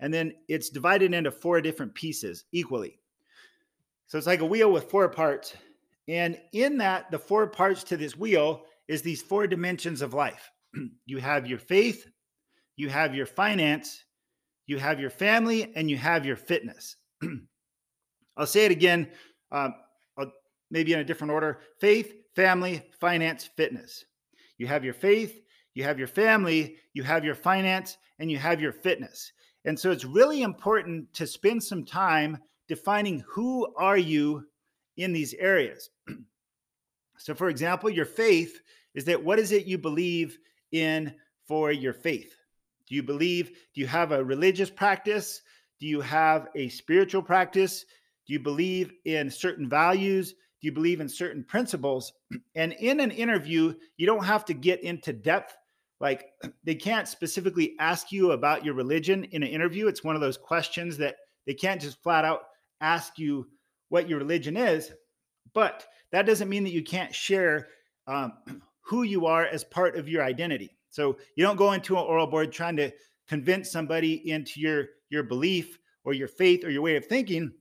and 0.00 0.12
then 0.12 0.34
it's 0.48 0.70
divided 0.70 1.14
into 1.14 1.30
four 1.30 1.60
different 1.60 1.94
pieces 1.94 2.44
equally. 2.52 2.98
So 4.06 4.18
it's 4.18 4.26
like 4.26 4.40
a 4.40 4.46
wheel 4.46 4.72
with 4.72 4.90
four 4.90 5.08
parts, 5.08 5.54
and 6.08 6.38
in 6.52 6.78
that, 6.78 7.10
the 7.10 7.18
four 7.18 7.46
parts 7.46 7.84
to 7.84 7.96
this 7.96 8.16
wheel 8.16 8.64
is 8.88 9.02
these 9.02 9.22
four 9.22 9.46
dimensions 9.46 10.02
of 10.02 10.14
life. 10.14 10.50
you 11.06 11.18
have 11.18 11.46
your 11.46 11.58
faith, 11.58 12.06
you 12.76 12.88
have 12.88 13.14
your 13.14 13.26
finance, 13.26 14.04
you 14.66 14.78
have 14.78 14.98
your 14.98 15.10
family, 15.10 15.72
and 15.76 15.88
you 15.88 15.96
have 15.96 16.26
your 16.26 16.36
fitness. 16.36 16.96
I'll 18.36 18.46
say 18.46 18.64
it 18.64 18.72
again, 18.72 19.08
um, 19.52 19.74
maybe 20.70 20.92
in 20.92 21.00
a 21.00 21.04
different 21.04 21.32
order 21.32 21.60
faith, 21.80 22.14
family, 22.34 22.82
finance, 23.00 23.48
fitness. 23.56 24.04
You 24.60 24.66
have 24.66 24.84
your 24.84 24.92
faith, 24.92 25.40
you 25.72 25.84
have 25.84 25.98
your 25.98 26.06
family, 26.06 26.76
you 26.92 27.02
have 27.02 27.24
your 27.24 27.34
finance, 27.34 27.96
and 28.18 28.30
you 28.30 28.36
have 28.36 28.60
your 28.60 28.74
fitness. 28.74 29.32
And 29.64 29.80
so 29.80 29.90
it's 29.90 30.04
really 30.04 30.42
important 30.42 31.10
to 31.14 31.26
spend 31.26 31.64
some 31.64 31.82
time 31.82 32.36
defining 32.68 33.24
who 33.26 33.74
are 33.76 33.96
you 33.96 34.44
in 34.98 35.14
these 35.14 35.32
areas. 35.32 35.88
so 37.16 37.34
for 37.34 37.48
example, 37.48 37.88
your 37.88 38.04
faith 38.04 38.60
is 38.94 39.06
that 39.06 39.24
what 39.24 39.38
is 39.38 39.50
it 39.50 39.64
you 39.64 39.78
believe 39.78 40.36
in 40.72 41.14
for 41.48 41.72
your 41.72 41.94
faith? 41.94 42.34
Do 42.86 42.94
you 42.94 43.02
believe 43.02 43.52
do 43.74 43.80
you 43.80 43.86
have 43.86 44.12
a 44.12 44.22
religious 44.22 44.68
practice? 44.68 45.40
Do 45.78 45.86
you 45.86 46.02
have 46.02 46.48
a 46.54 46.68
spiritual 46.68 47.22
practice? 47.22 47.86
Do 48.26 48.34
you 48.34 48.40
believe 48.40 48.92
in 49.06 49.30
certain 49.30 49.70
values? 49.70 50.34
Do 50.60 50.66
you 50.66 50.72
believe 50.72 51.00
in 51.00 51.08
certain 51.08 51.44
principles? 51.44 52.12
And 52.54 52.72
in 52.74 53.00
an 53.00 53.10
interview, 53.10 53.74
you 53.96 54.06
don't 54.06 54.24
have 54.24 54.44
to 54.46 54.54
get 54.54 54.82
into 54.82 55.12
depth 55.12 55.56
like 56.00 56.26
they 56.64 56.74
can't 56.74 57.08
specifically 57.08 57.74
ask 57.78 58.12
you 58.12 58.32
about 58.32 58.64
your 58.64 58.74
religion 58.74 59.24
in 59.24 59.42
an 59.42 59.48
interview. 59.48 59.86
It's 59.86 60.04
one 60.04 60.14
of 60.14 60.20
those 60.20 60.36
questions 60.36 60.96
that 60.98 61.16
they 61.46 61.54
can't 61.54 61.80
just 61.80 62.02
flat 62.02 62.24
out 62.24 62.42
ask 62.80 63.18
you 63.18 63.48
what 63.88 64.08
your 64.08 64.18
religion 64.18 64.56
is. 64.56 64.92
But 65.54 65.86
that 66.12 66.26
doesn't 66.26 66.48
mean 66.48 66.64
that 66.64 66.72
you 66.72 66.82
can't 66.82 67.14
share 67.14 67.68
um, 68.06 68.32
who 68.82 69.02
you 69.02 69.26
are 69.26 69.46
as 69.46 69.64
part 69.64 69.96
of 69.96 70.08
your 70.08 70.24
identity. 70.24 70.76
So 70.90 71.16
you 71.36 71.44
don't 71.44 71.56
go 71.56 71.72
into 71.72 71.96
an 71.96 72.04
oral 72.04 72.26
board 72.26 72.52
trying 72.52 72.76
to 72.76 72.90
convince 73.28 73.70
somebody 73.70 74.28
into 74.28 74.60
your 74.60 74.86
your 75.08 75.22
belief 75.22 75.78
or 76.04 76.12
your 76.12 76.28
faith 76.28 76.64
or 76.64 76.70
your 76.70 76.82
way 76.82 76.96
of 76.96 77.06
thinking 77.06 77.52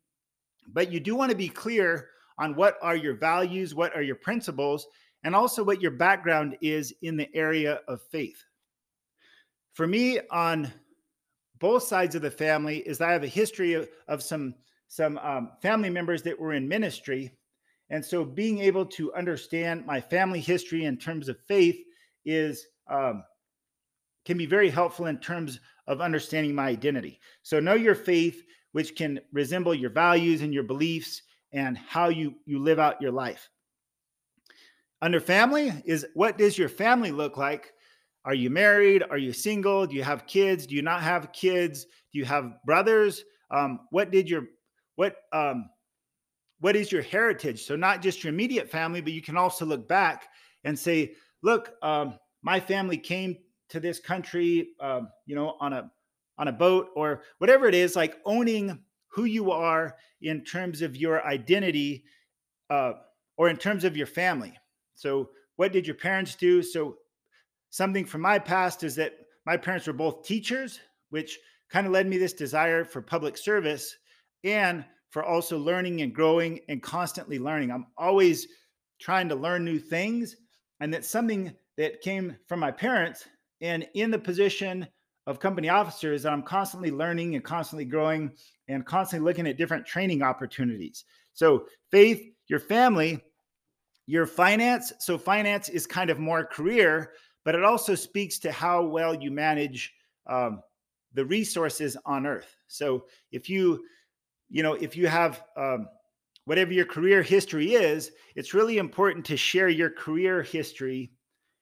but 0.74 0.91
you 0.91 1.00
do 1.00 1.15
want 1.15 1.32
to 1.32 1.38
be 1.38 1.50
clear 1.50 2.10
on 2.39 2.55
what 2.55 2.77
are 2.81 2.96
your 2.96 3.13
values 3.13 3.75
what 3.75 3.96
are 3.96 4.01
your 4.01 4.15
principles 4.15 4.88
and 5.24 5.36
also 5.36 5.63
what 5.63 5.81
your 5.81 5.91
background 5.91 6.58
is 6.62 6.93
in 7.01 7.17
the 7.17 7.29
area 7.36 7.81
of 7.88 8.01
faith. 8.12 8.43
For 9.74 9.86
me, 9.88 10.19
on 10.31 10.72
both 11.60 11.84
sides 11.84 12.15
of 12.15 12.22
the 12.22 12.31
family, 12.31 12.77
is 12.79 12.98
that 12.98 13.10
I 13.10 13.13
have 13.13 13.24
a 13.24 13.27
history 13.27 13.74
of, 13.74 13.89
of 14.08 14.24
some 14.24 14.55
some 14.91 15.19
um, 15.19 15.51
family 15.62 15.89
members 15.89 16.24
that 16.24 16.39
were 16.39 16.53
in 16.53 16.67
ministry, 16.67 17.31
and 17.91 18.03
so 18.03 18.25
being 18.25 18.60
able 18.60 18.86
to 18.88 19.13
understand 19.13 19.86
my 19.86 20.01
family 20.01 20.39
history 20.39 20.86
in 20.86 20.98
terms 20.98 21.29
of 21.29 21.38
faith 21.48 21.79
is 22.25 22.65
um, 22.89 23.24
can 24.25 24.38
be 24.38 24.48
very 24.48 24.69
helpful 24.69 25.05
in 25.05 25.19
terms 25.19 25.60
of 25.88 26.01
understanding 26.01 26.55
my 26.55 26.67
identity. 26.67 27.19
So 27.43 27.60
know 27.60 27.75
your 27.75 27.96
faith, 27.96 28.43
which 28.72 28.95
can 28.95 29.19
resemble 29.32 29.75
your 29.75 29.89
values 29.91 30.41
and 30.41 30.54
your 30.54 30.63
beliefs 30.63 31.21
and 31.51 31.77
how 31.77 32.09
you 32.09 32.35
you 32.45 32.59
live 32.59 32.79
out 32.79 33.01
your 33.01 33.12
life. 33.12 33.49
Under 35.01 35.19
family 35.19 35.71
is 35.85 36.05
what 36.13 36.38
does 36.38 36.57
your 36.57 36.69
family 36.69 37.12
look 37.12 37.38
like? 37.38 37.73
Are 38.25 38.33
you 38.33 38.49
married? 38.49 39.03
Are 39.09 39.17
you 39.17 39.31
single? 39.31 39.88
Do 39.88 39.95
you 39.95 40.03
have 40.03 40.27
kids? 40.27 40.67
Do 40.67 40.75
you 40.75 40.81
not 40.81 41.01
have 41.01 41.31
kids? 41.31 41.85
Do 42.12 42.19
you 42.19 42.25
have 42.25 42.53
brothers? 42.65 43.23
Um, 43.49 43.88
what 43.91 44.12
did 44.12 44.29
your 44.29 44.43
what 44.95 45.15
um, 45.31 45.69
what 46.59 46.75
is 46.75 46.91
your 46.91 47.01
heritage? 47.01 47.65
So 47.65 47.75
not 47.75 48.01
just 48.01 48.23
your 48.23 48.33
immediate 48.33 48.69
family, 48.69 49.01
but 49.01 49.13
you 49.13 49.21
can 49.21 49.38
also 49.38 49.65
look 49.65 49.88
back 49.88 50.27
and 50.65 50.77
say, 50.77 51.13
look, 51.41 51.71
um, 51.81 52.19
my 52.41 52.59
family 52.59 52.97
came 52.97 53.38
to 53.69 53.79
this 53.79 53.99
country, 53.99 54.69
um, 54.81 55.09
you 55.25 55.35
know, 55.35 55.55
on 55.59 55.73
a 55.73 55.89
on 56.38 56.49
a 56.49 56.53
boat 56.53 56.89
or 56.95 57.23
whatever 57.38 57.67
it 57.67 57.75
is. 57.75 57.95
Like 57.95 58.17
owning 58.25 58.77
who 59.10 59.26
you 59.26 59.52
are 59.52 59.95
in 60.22 60.43
terms 60.43 60.82
of 60.82 60.95
your 60.95 61.26
identity, 61.26 62.04
uh, 62.69 62.93
or 63.38 63.50
in 63.50 63.58
terms 63.58 63.84
of 63.84 63.98
your 63.98 64.08
family. 64.08 64.54
So, 64.95 65.30
what 65.56 65.72
did 65.72 65.88
your 65.88 65.95
parents 65.95 66.36
do? 66.36 66.62
So, 66.62 66.98
something 67.69 68.06
from 68.06 68.22
my 68.22 68.39
past 68.39 68.84
is 68.84 68.95
that 68.95 69.13
my 69.45 69.58
parents 69.58 69.88
were 69.88 69.93
both 69.93 70.24
teachers, 70.24 70.80
which 71.10 71.39
kind 71.69 71.86
of 71.86 71.93
led 71.93 72.08
me 72.08 72.17
this 72.17 72.34
desire 72.34 72.84
for 72.84 73.02
public 73.02 73.38
service 73.38 73.95
and 74.43 74.86
for 75.10 75.24
also 75.24 75.58
learning 75.58 76.02
and 76.02 76.13
growing 76.13 76.60
and 76.69 76.82
constantly 76.84 77.39
learning. 77.39 77.72
I'm 77.72 77.88
always 77.98 78.48
trying 79.00 79.30
to 79.30 79.36
learn 79.36 79.65
new 79.65 79.80
things. 79.80 80.36
And 80.80 80.93
that's 80.93 81.10
something 81.10 81.54
that 81.78 82.02
came 82.02 82.36
from 82.48 82.60
my 82.60 82.72
parents. 82.72 83.28
And 83.62 83.88
in 83.95 84.12
the 84.12 84.19
position 84.19 84.88
of 85.30 85.39
company 85.39 85.70
officers, 85.70 86.24
that 86.24 86.34
I'm 86.34 86.44
constantly 86.44 86.92
learning 86.92 87.36
and 87.36 87.44
constantly 87.44 87.86
growing 87.86 88.32
and 88.68 88.86
constantly 88.86 89.26
looking 89.26 89.48
at 89.48 89.58
different 89.58 89.86
training 89.86 90.24
opportunities. 90.24 91.06
So, 91.34 91.65
faith, 91.92 92.22
your 92.48 92.60
family, 92.60 93.22
your 94.10 94.26
finance 94.26 94.92
so 94.98 95.20
finance 95.20 95.70
is 95.70 95.86
kind 95.86 96.10
of 96.10 96.18
more 96.18 96.44
career 96.44 97.12
but 97.46 97.54
it 97.54 97.63
also 97.63 97.94
speaks 97.94 98.39
to 98.39 98.52
how 98.52 98.82
well 98.82 99.13
you 99.13 99.30
manage 99.30 99.94
um, 100.26 100.63
the 101.13 101.24
resources 101.24 101.96
on 102.08 102.26
earth 102.26 102.56
so 102.65 103.06
if 103.32 103.48
you 103.48 103.86
you 104.50 104.63
know 104.63 104.74
if 104.74 104.98
you 104.98 105.06
have 105.06 105.44
um, 105.56 105.88
whatever 106.46 106.74
your 106.74 106.88
career 106.88 107.22
history 107.22 107.74
is 107.74 108.10
it's 108.36 108.56
really 108.56 108.80
important 108.80 109.24
to 109.24 109.38
share 109.38 109.70
your 109.70 109.92
career 109.92 110.42
history 110.42 111.12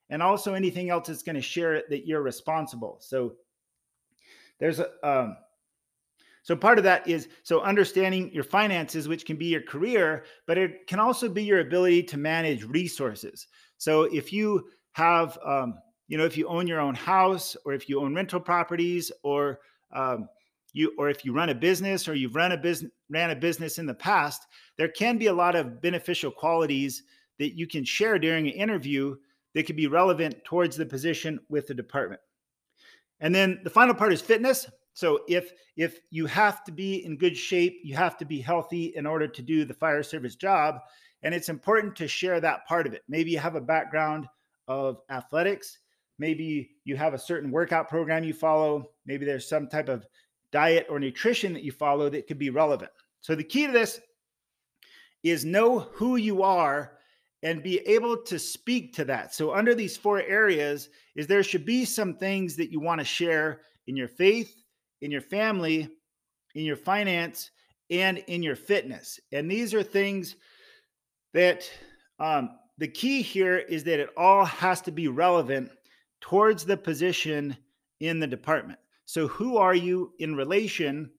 and 0.09 0.23
also 0.23 0.53
anything 0.53 0.89
else 0.89 1.07
that's 1.07 1.23
going 1.23 1.35
to 1.35 1.41
share 1.41 1.73
it 1.73 1.89
that 1.89 2.07
you're 2.07 2.21
responsible 2.21 2.97
so 3.01 3.33
there's 4.59 4.79
a 4.79 4.89
um, 5.07 5.37
so 6.47 6.55
part 6.55 6.77
of 6.77 6.85
that 6.85 7.05
is 7.05 7.27
so 7.43 7.59
understanding 7.59 8.31
your 8.31 8.45
finances, 8.45 9.09
which 9.09 9.25
can 9.25 9.35
be 9.35 9.47
your 9.47 9.63
career, 9.63 10.23
but 10.45 10.57
it 10.57 10.87
can 10.87 10.97
also 10.97 11.27
be 11.27 11.43
your 11.43 11.59
ability 11.59 12.03
to 12.03 12.17
manage 12.17 12.63
resources. 12.63 13.47
So 13.77 14.03
if 14.03 14.31
you 14.31 14.69
have, 14.93 15.37
um, 15.45 15.73
you 16.07 16.17
know, 16.17 16.23
if 16.23 16.37
you 16.37 16.47
own 16.47 16.65
your 16.65 16.79
own 16.79 16.95
house, 16.95 17.57
or 17.65 17.73
if 17.73 17.89
you 17.89 18.01
own 18.01 18.15
rental 18.15 18.39
properties, 18.39 19.11
or 19.23 19.59
um, 19.93 20.29
you, 20.71 20.93
or 20.97 21.09
if 21.09 21.25
you 21.25 21.33
run 21.33 21.49
a 21.49 21.53
business, 21.53 22.07
or 22.07 22.15
you've 22.15 22.35
run 22.35 22.53
a 22.53 22.57
business, 22.57 22.93
ran 23.09 23.31
a 23.31 23.35
business 23.35 23.77
in 23.77 23.85
the 23.85 23.93
past, 23.93 24.47
there 24.77 24.87
can 24.87 25.17
be 25.17 25.27
a 25.27 25.33
lot 25.33 25.53
of 25.53 25.81
beneficial 25.81 26.31
qualities 26.31 27.03
that 27.39 27.57
you 27.57 27.67
can 27.67 27.83
share 27.83 28.17
during 28.17 28.47
an 28.47 28.53
interview 28.53 29.17
that 29.53 29.65
could 29.65 29.75
be 29.75 29.87
relevant 29.87 30.33
towards 30.45 30.77
the 30.77 30.85
position 30.85 31.41
with 31.49 31.67
the 31.67 31.73
department. 31.73 32.21
And 33.19 33.33
then 33.33 33.59
the 33.63 33.69
final 33.69 33.95
part 33.95 34.13
is 34.13 34.21
fitness. 34.21 34.67
So 34.93 35.21
if 35.27 35.51
if 35.75 35.99
you 36.09 36.25
have 36.25 36.63
to 36.63 36.71
be 36.71 37.05
in 37.05 37.17
good 37.17 37.37
shape, 37.37 37.81
you 37.83 37.95
have 37.95 38.17
to 38.17 38.25
be 38.25 38.41
healthy 38.41 38.93
in 38.95 39.05
order 39.05 39.27
to 39.27 39.41
do 39.41 39.63
the 39.63 39.73
fire 39.73 40.01
service 40.01 40.35
job, 40.35 40.79
and 41.21 41.35
it's 41.35 41.49
important 41.49 41.95
to 41.97 42.07
share 42.07 42.41
that 42.41 42.65
part 42.65 42.87
of 42.87 42.93
it. 42.93 43.03
Maybe 43.07 43.31
you 43.31 43.39
have 43.39 43.55
a 43.55 43.61
background 43.61 44.27
of 44.67 45.01
athletics, 45.09 45.77
maybe 46.17 46.71
you 46.83 46.95
have 46.95 47.13
a 47.13 47.19
certain 47.19 47.51
workout 47.51 47.87
program 47.89 48.23
you 48.23 48.33
follow, 48.33 48.85
maybe 49.05 49.25
there's 49.25 49.47
some 49.47 49.67
type 49.67 49.87
of 49.87 50.05
diet 50.51 50.87
or 50.89 50.99
nutrition 50.99 51.53
that 51.53 51.63
you 51.63 51.71
follow 51.71 52.09
that 52.09 52.27
could 52.27 52.39
be 52.39 52.49
relevant. 52.49 52.91
So 53.21 53.35
the 53.35 53.43
key 53.43 53.67
to 53.67 53.71
this 53.71 53.99
is 55.23 55.45
know 55.45 55.79
who 55.79 56.15
you 56.15 56.41
are 56.41 56.96
and 57.43 57.63
be 57.63 57.79
able 57.87 58.17
to 58.23 58.39
speak 58.39 58.93
to 58.95 59.05
that. 59.05 59.33
So 59.33 59.53
under 59.53 59.75
these 59.75 59.95
four 59.95 60.21
areas 60.21 60.89
is 61.15 61.27
there 61.27 61.43
should 61.43 61.65
be 61.65 61.85
some 61.85 62.15
things 62.15 62.55
that 62.55 62.71
you 62.71 62.79
want 62.79 62.99
to 62.99 63.05
share 63.05 63.61
in 63.85 63.95
your 63.95 64.07
faith, 64.07 64.63
in 65.01 65.11
your 65.11 65.21
family, 65.21 65.89
in 66.55 66.65
your 66.65 66.75
finance, 66.75 67.51
and 67.89 68.17
in 68.27 68.43
your 68.43 68.55
fitness. 68.55 69.19
And 69.31 69.49
these 69.49 69.73
are 69.73 69.83
things 69.83 70.35
that 71.33 71.69
um, 72.19 72.49
the 72.77 72.87
key 72.87 73.21
here 73.21 73.57
is 73.57 73.83
that 73.85 73.99
it 73.99 74.09
all 74.17 74.45
has 74.45 74.81
to 74.81 74.91
be 74.91 75.07
relevant 75.07 75.71
towards 76.21 76.65
the 76.65 76.77
position 76.77 77.55
in 77.99 78.19
the 78.19 78.27
department. 78.27 78.79
So, 79.05 79.27
who 79.27 79.57
are 79.57 79.75
you 79.75 80.13
in 80.19 80.35
relation? 80.35 81.09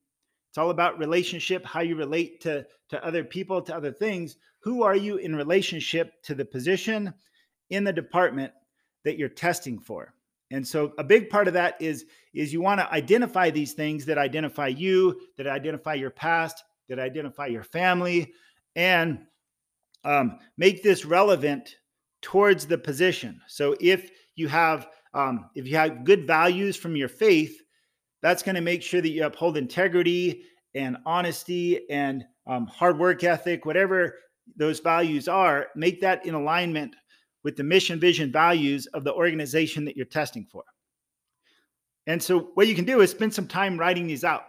It's 0.50 0.58
all 0.58 0.70
about 0.70 0.98
relationship, 0.98 1.64
how 1.64 1.80
you 1.80 1.96
relate 1.96 2.40
to, 2.42 2.66
to 2.90 3.04
other 3.04 3.24
people, 3.24 3.62
to 3.62 3.74
other 3.74 3.92
things. 3.92 4.36
Who 4.60 4.82
are 4.82 4.96
you 4.96 5.16
in 5.16 5.36
relationship 5.36 6.22
to 6.24 6.34
the 6.34 6.44
position 6.44 7.14
in 7.70 7.84
the 7.84 7.92
department 7.92 8.52
that 9.04 9.18
you're 9.18 9.28
testing 9.28 9.78
for. 9.78 10.14
And 10.50 10.66
so 10.66 10.92
a 10.98 11.04
big 11.04 11.28
part 11.28 11.46
of 11.46 11.54
that 11.54 11.80
is 11.80 12.06
is 12.34 12.52
you 12.52 12.60
want 12.60 12.80
to 12.80 12.92
identify 12.92 13.50
these 13.50 13.74
things 13.74 14.04
that 14.06 14.18
identify 14.18 14.68
you, 14.68 15.20
that 15.36 15.46
identify 15.46 15.94
your 15.94 16.10
past, 16.10 16.64
that 16.88 16.98
identify 16.98 17.46
your 17.46 17.62
family, 17.62 18.32
and 18.76 19.18
um, 20.04 20.38
make 20.56 20.82
this 20.82 21.04
relevant 21.04 21.76
towards 22.22 22.66
the 22.66 22.78
position. 22.78 23.40
So 23.46 23.76
if 23.80 24.10
you 24.36 24.48
have 24.48 24.88
um, 25.14 25.50
if 25.54 25.66
you 25.66 25.76
have 25.76 26.04
good 26.04 26.26
values 26.26 26.76
from 26.76 26.96
your 26.96 27.08
faith, 27.08 27.60
that's 28.22 28.42
going 28.42 28.54
to 28.54 28.60
make 28.60 28.82
sure 28.82 29.00
that 29.00 29.10
you 29.10 29.24
uphold 29.24 29.56
integrity 29.56 30.42
and 30.74 30.96
honesty 31.04 31.88
and 31.90 32.24
um, 32.46 32.66
hard 32.66 32.98
work 32.98 33.24
ethic, 33.24 33.66
whatever 33.66 34.14
those 34.56 34.80
values 34.80 35.28
are. 35.28 35.68
Make 35.74 36.00
that 36.00 36.24
in 36.26 36.34
alignment 36.34 36.94
with 37.44 37.56
the 37.56 37.64
mission, 37.64 38.00
vision, 38.00 38.32
values 38.32 38.86
of 38.88 39.04
the 39.04 39.14
organization 39.14 39.84
that 39.84 39.96
you're 39.96 40.06
testing 40.06 40.44
for. 40.44 40.64
And 42.06 42.22
so, 42.22 42.50
what 42.54 42.68
you 42.68 42.74
can 42.74 42.84
do 42.84 43.00
is 43.00 43.10
spend 43.10 43.34
some 43.34 43.46
time 43.46 43.78
writing 43.78 44.06
these 44.06 44.24
out. 44.24 44.44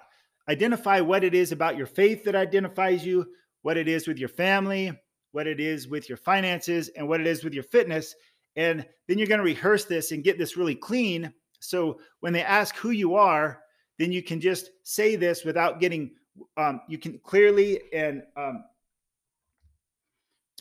Identify 0.48 1.02
what 1.02 1.24
it 1.24 1.36
is 1.36 1.52
about 1.52 1.78
your 1.78 1.86
faith 1.86 2.24
that 2.24 2.36
identifies 2.36 3.06
you, 3.06 3.26
what 3.62 3.78
it 3.78 3.88
is 3.88 4.08
with 4.08 4.18
your 4.18 4.30
family, 4.30 4.92
what 5.34 5.46
it 5.46 5.60
is 5.60 5.88
with 5.88 6.10
your 6.10 6.18
finances, 6.18 6.90
and 6.96 7.08
what 7.08 7.20
it 7.20 7.28
is 7.28 7.44
with 7.44 7.54
your 7.54 7.64
fitness. 7.64 8.16
And 8.56 8.86
then 9.08 9.18
you're 9.18 9.28
going 9.28 9.40
to 9.40 9.44
rehearse 9.44 9.86
this 9.86 10.12
and 10.12 10.24
get 10.24 10.38
this 10.38 10.58
really 10.58 10.76
clean. 10.76 11.32
So, 11.60 12.00
when 12.22 12.34
they 12.34 12.44
ask 12.44 12.76
who 12.76 12.92
you 12.92 13.16
are, 13.16 13.62
then 13.98 14.12
you 14.12 14.24
can 14.24 14.40
just 14.40 14.72
say 14.84 15.18
this 15.18 15.44
without 15.44 15.80
getting, 15.80 16.12
um, 16.58 16.82
you 16.88 16.98
can 16.98 17.20
clearly 17.20 17.82
and 17.94 18.24
um, 18.38 18.64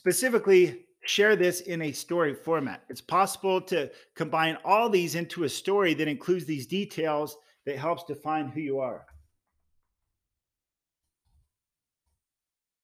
specifically 0.08 0.86
share 1.02 1.36
this 1.36 1.60
in 1.60 1.82
a 1.82 1.92
story 1.92 2.34
format. 2.34 2.82
It's 2.88 3.02
possible 3.02 3.60
to 3.62 3.90
combine 4.16 4.56
all 4.64 4.88
these 4.88 5.14
into 5.14 5.44
a 5.44 5.48
story 5.50 5.92
that 5.92 6.08
includes 6.08 6.46
these 6.46 6.66
details 6.66 7.36
that 7.66 7.76
helps 7.76 8.04
define 8.04 8.48
who 8.48 8.60
you 8.60 8.78
are. 8.78 9.04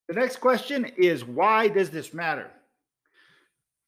The 0.09 0.15
next 0.17 0.37
question 0.37 0.85
is 0.99 1.25
why 1.25 1.69
does 1.69 1.89
this 1.89 2.13
matter? 2.13 2.51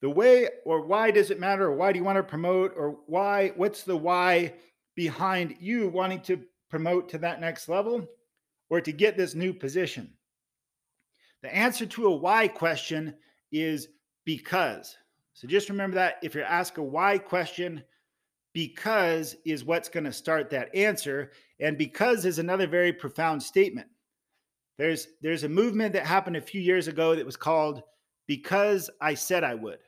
The 0.00 0.08
way 0.08 0.48
or 0.64 0.86
why 0.86 1.10
does 1.10 1.30
it 1.30 1.38
matter? 1.38 1.66
Or 1.66 1.74
why 1.74 1.92
do 1.92 1.98
you 1.98 2.04
want 2.06 2.16
to 2.16 2.22
promote? 2.22 2.72
Or 2.74 2.96
why, 3.06 3.52
what's 3.54 3.82
the 3.82 3.98
why 3.98 4.54
behind 4.94 5.56
you 5.60 5.88
wanting 5.88 6.22
to 6.22 6.40
promote 6.70 7.10
to 7.10 7.18
that 7.18 7.42
next 7.42 7.68
level 7.68 8.08
or 8.70 8.80
to 8.80 8.92
get 8.92 9.18
this 9.18 9.34
new 9.34 9.52
position? 9.52 10.14
The 11.42 11.54
answer 11.54 11.84
to 11.84 12.06
a 12.06 12.16
why 12.16 12.48
question 12.48 13.14
is 13.52 13.88
because. 14.24 14.96
So 15.32 15.46
just 15.46 15.68
remember 15.68 15.96
that 15.96 16.16
if 16.22 16.34
you're 16.34 16.44
asked 16.44 16.78
a 16.78 16.82
why 16.82 17.18
question, 17.18 17.82
because 18.56 19.36
is 19.44 19.64
what's 19.64 19.90
going 19.90 20.04
to 20.04 20.12
start 20.12 20.48
that 20.48 20.74
answer. 20.74 21.30
And 21.60 21.76
because 21.76 22.24
is 22.24 22.38
another 22.38 22.66
very 22.66 22.90
profound 22.90 23.42
statement. 23.42 23.86
There's 24.78 25.08
there's 25.20 25.44
a 25.44 25.48
movement 25.48 25.92
that 25.92 26.06
happened 26.06 26.36
a 26.36 26.40
few 26.40 26.62
years 26.62 26.88
ago 26.88 27.14
that 27.14 27.26
was 27.26 27.36
called 27.36 27.82
Because 28.26 28.88
I 29.00 29.12
Said 29.12 29.44
I 29.44 29.54
Would. 29.54 29.80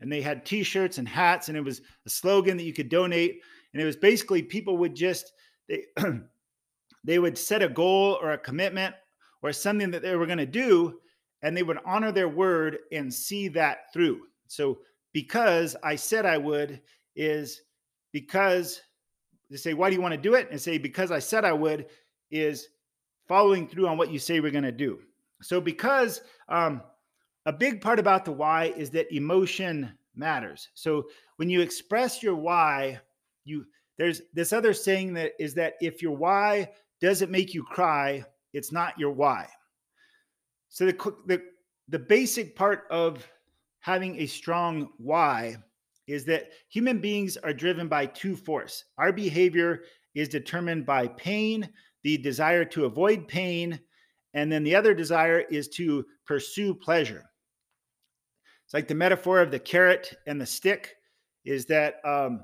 And 0.00 0.10
they 0.10 0.20
had 0.20 0.44
t-shirts 0.44 0.98
and 0.98 1.08
hats, 1.08 1.48
and 1.48 1.56
it 1.56 1.64
was 1.64 1.82
a 2.04 2.10
slogan 2.10 2.56
that 2.56 2.64
you 2.64 2.72
could 2.72 2.88
donate. 2.88 3.40
And 3.72 3.80
it 3.80 3.86
was 3.86 3.96
basically 3.96 4.42
people 4.42 4.76
would 4.78 4.96
just 4.96 5.32
they 5.68 5.84
they 7.04 7.20
would 7.20 7.38
set 7.38 7.62
a 7.62 7.68
goal 7.68 8.18
or 8.20 8.32
a 8.32 8.38
commitment 8.38 8.94
or 9.40 9.52
something 9.52 9.92
that 9.92 10.02
they 10.02 10.16
were 10.16 10.26
going 10.26 10.38
to 10.38 10.46
do 10.46 10.98
and 11.44 11.54
they 11.54 11.62
would 11.62 11.78
honor 11.84 12.10
their 12.10 12.28
word 12.28 12.78
and 12.90 13.12
see 13.12 13.48
that 13.48 13.92
through. 13.92 14.22
So, 14.48 14.78
because 15.12 15.76
I 15.84 15.94
said 15.94 16.26
I 16.26 16.38
would, 16.38 16.80
is 17.14 17.60
because 18.12 18.80
they 19.50 19.58
say, 19.58 19.74
Why 19.74 19.90
do 19.90 19.94
you 19.94 20.02
want 20.02 20.14
to 20.14 20.20
do 20.20 20.34
it? 20.34 20.48
And 20.50 20.60
say, 20.60 20.78
Because 20.78 21.12
I 21.12 21.18
said 21.20 21.44
I 21.44 21.52
would, 21.52 21.86
is 22.30 22.68
following 23.28 23.68
through 23.68 23.86
on 23.86 23.98
what 23.98 24.10
you 24.10 24.18
say 24.18 24.40
we're 24.40 24.50
going 24.50 24.64
to 24.64 24.72
do. 24.72 24.98
So, 25.42 25.60
because 25.60 26.22
um, 26.48 26.82
a 27.44 27.52
big 27.52 27.82
part 27.82 27.98
about 27.98 28.24
the 28.24 28.32
why 28.32 28.72
is 28.76 28.90
that 28.90 29.14
emotion 29.14 29.92
matters. 30.16 30.70
So, 30.72 31.04
when 31.36 31.50
you 31.50 31.60
express 31.60 32.22
your 32.22 32.36
why, 32.36 32.98
you 33.44 33.66
there's 33.98 34.22
this 34.32 34.54
other 34.54 34.72
saying 34.72 35.12
that 35.14 35.32
is 35.38 35.52
that 35.54 35.74
if 35.82 36.00
your 36.00 36.16
why 36.16 36.70
doesn't 37.02 37.30
make 37.30 37.52
you 37.52 37.62
cry, 37.62 38.24
it's 38.54 38.72
not 38.72 38.98
your 38.98 39.12
why. 39.12 39.46
So 40.74 40.86
the 40.86 41.14
the 41.26 41.40
the 41.88 42.00
basic 42.00 42.56
part 42.56 42.88
of 42.90 43.24
having 43.78 44.16
a 44.18 44.26
strong 44.26 44.88
why 44.98 45.56
is 46.08 46.24
that 46.24 46.48
human 46.68 47.00
beings 47.00 47.36
are 47.36 47.52
driven 47.52 47.86
by 47.86 48.06
two 48.06 48.34
force. 48.34 48.84
Our 48.98 49.12
behavior 49.12 49.84
is 50.16 50.28
determined 50.28 50.84
by 50.84 51.06
pain, 51.06 51.68
the 52.02 52.18
desire 52.18 52.64
to 52.64 52.86
avoid 52.86 53.28
pain, 53.28 53.78
and 54.34 54.50
then 54.50 54.64
the 54.64 54.74
other 54.74 54.94
desire 54.94 55.44
is 55.48 55.68
to 55.68 56.04
pursue 56.26 56.74
pleasure. 56.74 57.24
It's 58.64 58.74
like 58.74 58.88
the 58.88 58.96
metaphor 58.96 59.40
of 59.40 59.52
the 59.52 59.60
carrot 59.60 60.12
and 60.26 60.40
the 60.40 60.46
stick 60.46 60.96
is 61.44 61.66
that 61.66 62.04
um, 62.04 62.42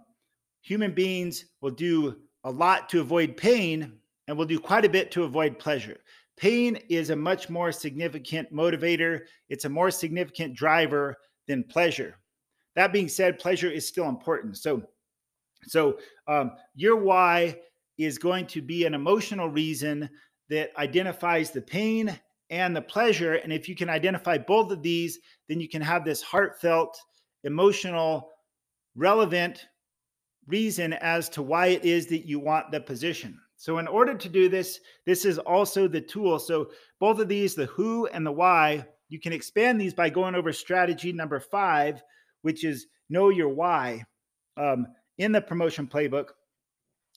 human 0.63 0.93
beings 0.93 1.47
will 1.63 1.73
do 1.73 2.17
a 2.45 2.51
lot 2.51 2.89
to 2.91 3.01
avoid 3.01 3.37
pain 3.37 3.99
and 4.29 4.39
will 4.39 4.47
do 4.47 4.61
quite 4.61 4.85
a 4.85 4.89
bit 4.89 5.11
to 5.11 5.25
avoid 5.25 5.59
pleasure. 5.59 5.99
Pain 6.41 6.77
is 6.89 7.11
a 7.11 7.17
much 7.17 7.51
more 7.51 7.71
significant 7.71 8.51
motivator, 8.51 9.21
it's 9.51 9.67
a 9.67 9.69
more 9.69 9.91
significant 9.91 10.55
driver 10.55 11.15
than 11.47 11.63
pleasure. 11.63 12.17
That 12.77 12.95
being 12.95 13.09
said, 13.09 13.39
pleasure 13.39 13.71
is 13.71 13.87
still 13.87 14.09
important. 14.09 14.57
So, 14.57 14.83
so 15.67 15.99
um, 16.27 16.53
your 16.75 16.97
why 16.97 17.59
is 17.99 18.17
going 18.17 18.47
to 18.47 18.63
be 18.63 18.87
an 18.87 18.95
emotional 18.95 19.51
reason 19.51 20.09
that 20.49 20.71
identifies 20.79 21.51
the 21.51 21.61
pain 21.61 22.19
and 22.49 22.75
the 22.75 22.81
pleasure. 22.81 23.35
And 23.35 23.53
if 23.53 23.69
you 23.69 23.77
can 23.77 23.91
identify 23.91 24.39
both 24.39 24.73
of 24.73 24.83
these, 24.83 25.19
then 25.47 25.61
you 25.61 25.69
can 25.69 25.83
have 25.83 26.07
this 26.07 26.23
heartfelt, 26.23 26.99
emotional, 27.45 28.31
relevant 28.97 29.67
reason 30.47 30.95
as 30.95 31.29
to 31.31 31.43
why 31.43 31.67
it 31.67 31.85
is 31.85 32.07
that 32.07 32.27
you 32.27 32.41
want 32.41 32.71
the 32.71 32.81
position. 32.81 33.39
So, 33.61 33.77
in 33.77 33.87
order 33.87 34.15
to 34.15 34.29
do 34.31 34.49
this, 34.49 34.81
this 35.05 35.27
is 35.27 35.39
also 35.39 35.87
the 35.87 36.01
tool. 36.01 36.39
So, 36.39 36.71
both 36.99 37.19
of 37.19 37.29
these, 37.29 37.55
the 37.55 37.67
who 37.67 38.07
and 38.07 38.25
the 38.25 38.33
why, 38.33 38.87
you 39.11 39.21
can 39.21 39.35
expand 39.35 39.79
these 39.79 39.93
by 39.93 40.09
going 40.09 40.35
over 40.35 40.51
strategy 40.51 41.13
number 41.13 41.39
five, 41.39 42.03
which 42.41 42.65
is 42.65 42.87
know 43.11 43.29
your 43.29 43.51
why. 43.51 44.03
Um, 44.57 44.87
in 45.19 45.31
the 45.31 45.43
promotion 45.43 45.87
playbook, 45.87 46.29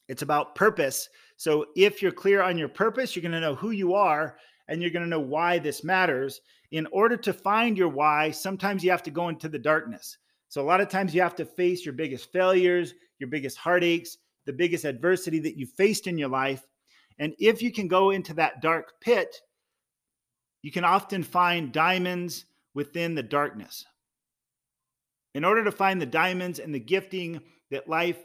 it's 0.10 0.22
about 0.22 0.54
purpose. 0.54 1.08
So, 1.38 1.68
if 1.78 2.02
you're 2.02 2.12
clear 2.12 2.42
on 2.42 2.58
your 2.58 2.68
purpose, 2.68 3.16
you're 3.16 3.22
going 3.22 3.32
to 3.32 3.40
know 3.40 3.56
who 3.56 3.72
you 3.72 3.94
are 3.94 4.36
and 4.68 4.82
you're 4.82 4.92
going 4.92 5.06
to 5.06 5.10
know 5.10 5.22
why 5.22 5.60
this 5.60 5.86
matters. 5.86 6.42
In 6.72 6.88
order 6.88 7.16
to 7.16 7.32
find 7.32 7.78
your 7.78 7.88
why, 7.88 8.32
sometimes 8.32 8.84
you 8.84 8.92
have 8.92 9.04
to 9.04 9.12
go 9.12 9.30
into 9.30 9.48
the 9.48 9.60
darkness. 9.60 10.18
So, 10.50 10.62
a 10.62 10.68
lot 10.68 10.82
of 10.82 10.90
times 10.90 11.16
you 11.16 11.22
have 11.22 11.36
to 11.36 11.46
face 11.46 11.86
your 11.86 11.94
biggest 11.94 12.34
failures, 12.34 12.96
your 13.20 13.30
biggest 13.30 13.58
heartaches, 13.58 14.18
the 14.46 14.54
biggest 14.54 14.86
adversity 14.86 15.40
that 15.40 15.58
you 15.58 15.66
faced 15.66 16.08
in 16.08 16.18
your 16.18 16.30
life. 16.30 16.66
And 17.20 17.34
if 17.40 17.62
you 17.62 17.72
can 17.72 17.88
go 17.88 18.12
into 18.12 18.34
that 18.36 18.62
dark 18.62 18.94
pit, 19.02 19.36
you 20.62 20.72
can 20.72 20.84
often 20.84 21.24
find 21.24 21.72
diamonds 21.72 22.46
within 22.74 23.16
the 23.16 23.24
darkness. 23.24 23.86
In 25.36 25.46
order 25.46 25.64
to 25.64 25.72
find 25.72 26.02
the 26.02 26.06
diamonds 26.06 26.60
and 26.60 26.74
the 26.74 26.80
gifting 26.80 27.42
that 27.72 27.90
life 27.90 28.20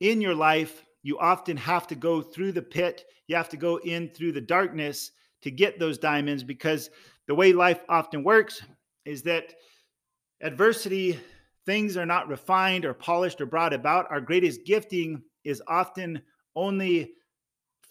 in 0.00 0.20
your 0.20 0.34
life, 0.34 0.84
you 1.02 1.18
often 1.18 1.56
have 1.56 1.86
to 1.88 1.94
go 1.94 2.20
through 2.20 2.52
the 2.52 2.62
pit. 2.62 3.04
You 3.26 3.36
have 3.36 3.48
to 3.50 3.56
go 3.56 3.76
in 3.78 4.08
through 4.08 4.32
the 4.32 4.40
darkness 4.40 5.12
to 5.42 5.50
get 5.50 5.78
those 5.78 5.98
diamonds 5.98 6.42
because 6.42 6.90
the 7.26 7.34
way 7.34 7.52
life 7.52 7.80
often 7.88 8.24
works 8.24 8.62
is 9.04 9.22
that 9.22 9.54
adversity, 10.42 11.18
things 11.66 11.96
are 11.96 12.06
not 12.06 12.28
refined 12.28 12.84
or 12.84 12.94
polished 12.94 13.40
or 13.40 13.46
brought 13.46 13.72
about. 13.72 14.10
Our 14.10 14.20
greatest 14.20 14.64
gifting 14.64 15.22
is 15.44 15.62
often 15.68 16.20
only 16.56 17.12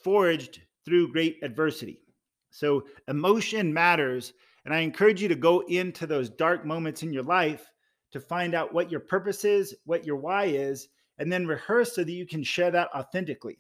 forged 0.04 0.62
through 0.86 1.12
great 1.12 1.38
adversity. 1.44 2.02
So 2.50 2.86
emotion 3.08 3.74
matters. 3.74 4.34
And 4.66 4.74
I 4.74 4.80
encourage 4.80 5.22
you 5.22 5.28
to 5.30 5.36
go 5.36 5.62
into 5.68 6.06
those 6.06 6.30
dark 6.30 6.66
moments 6.66 7.04
in 7.04 7.14
your 7.14 7.24
life 7.24 7.72
to 8.12 8.20
find 8.20 8.54
out 8.54 8.74
what 8.74 8.92
your 8.92 9.00
purpose 9.00 9.46
is, 9.46 9.76
what 9.86 10.06
your 10.06 10.16
why 10.18 10.46
is, 10.46 10.88
and 11.18 11.32
then 11.32 11.48
rehearse 11.48 11.96
so 11.96 12.04
that 12.04 12.12
you 12.12 12.26
can 12.26 12.44
share 12.44 12.72
that 12.72 12.90
authentically. 12.94 13.60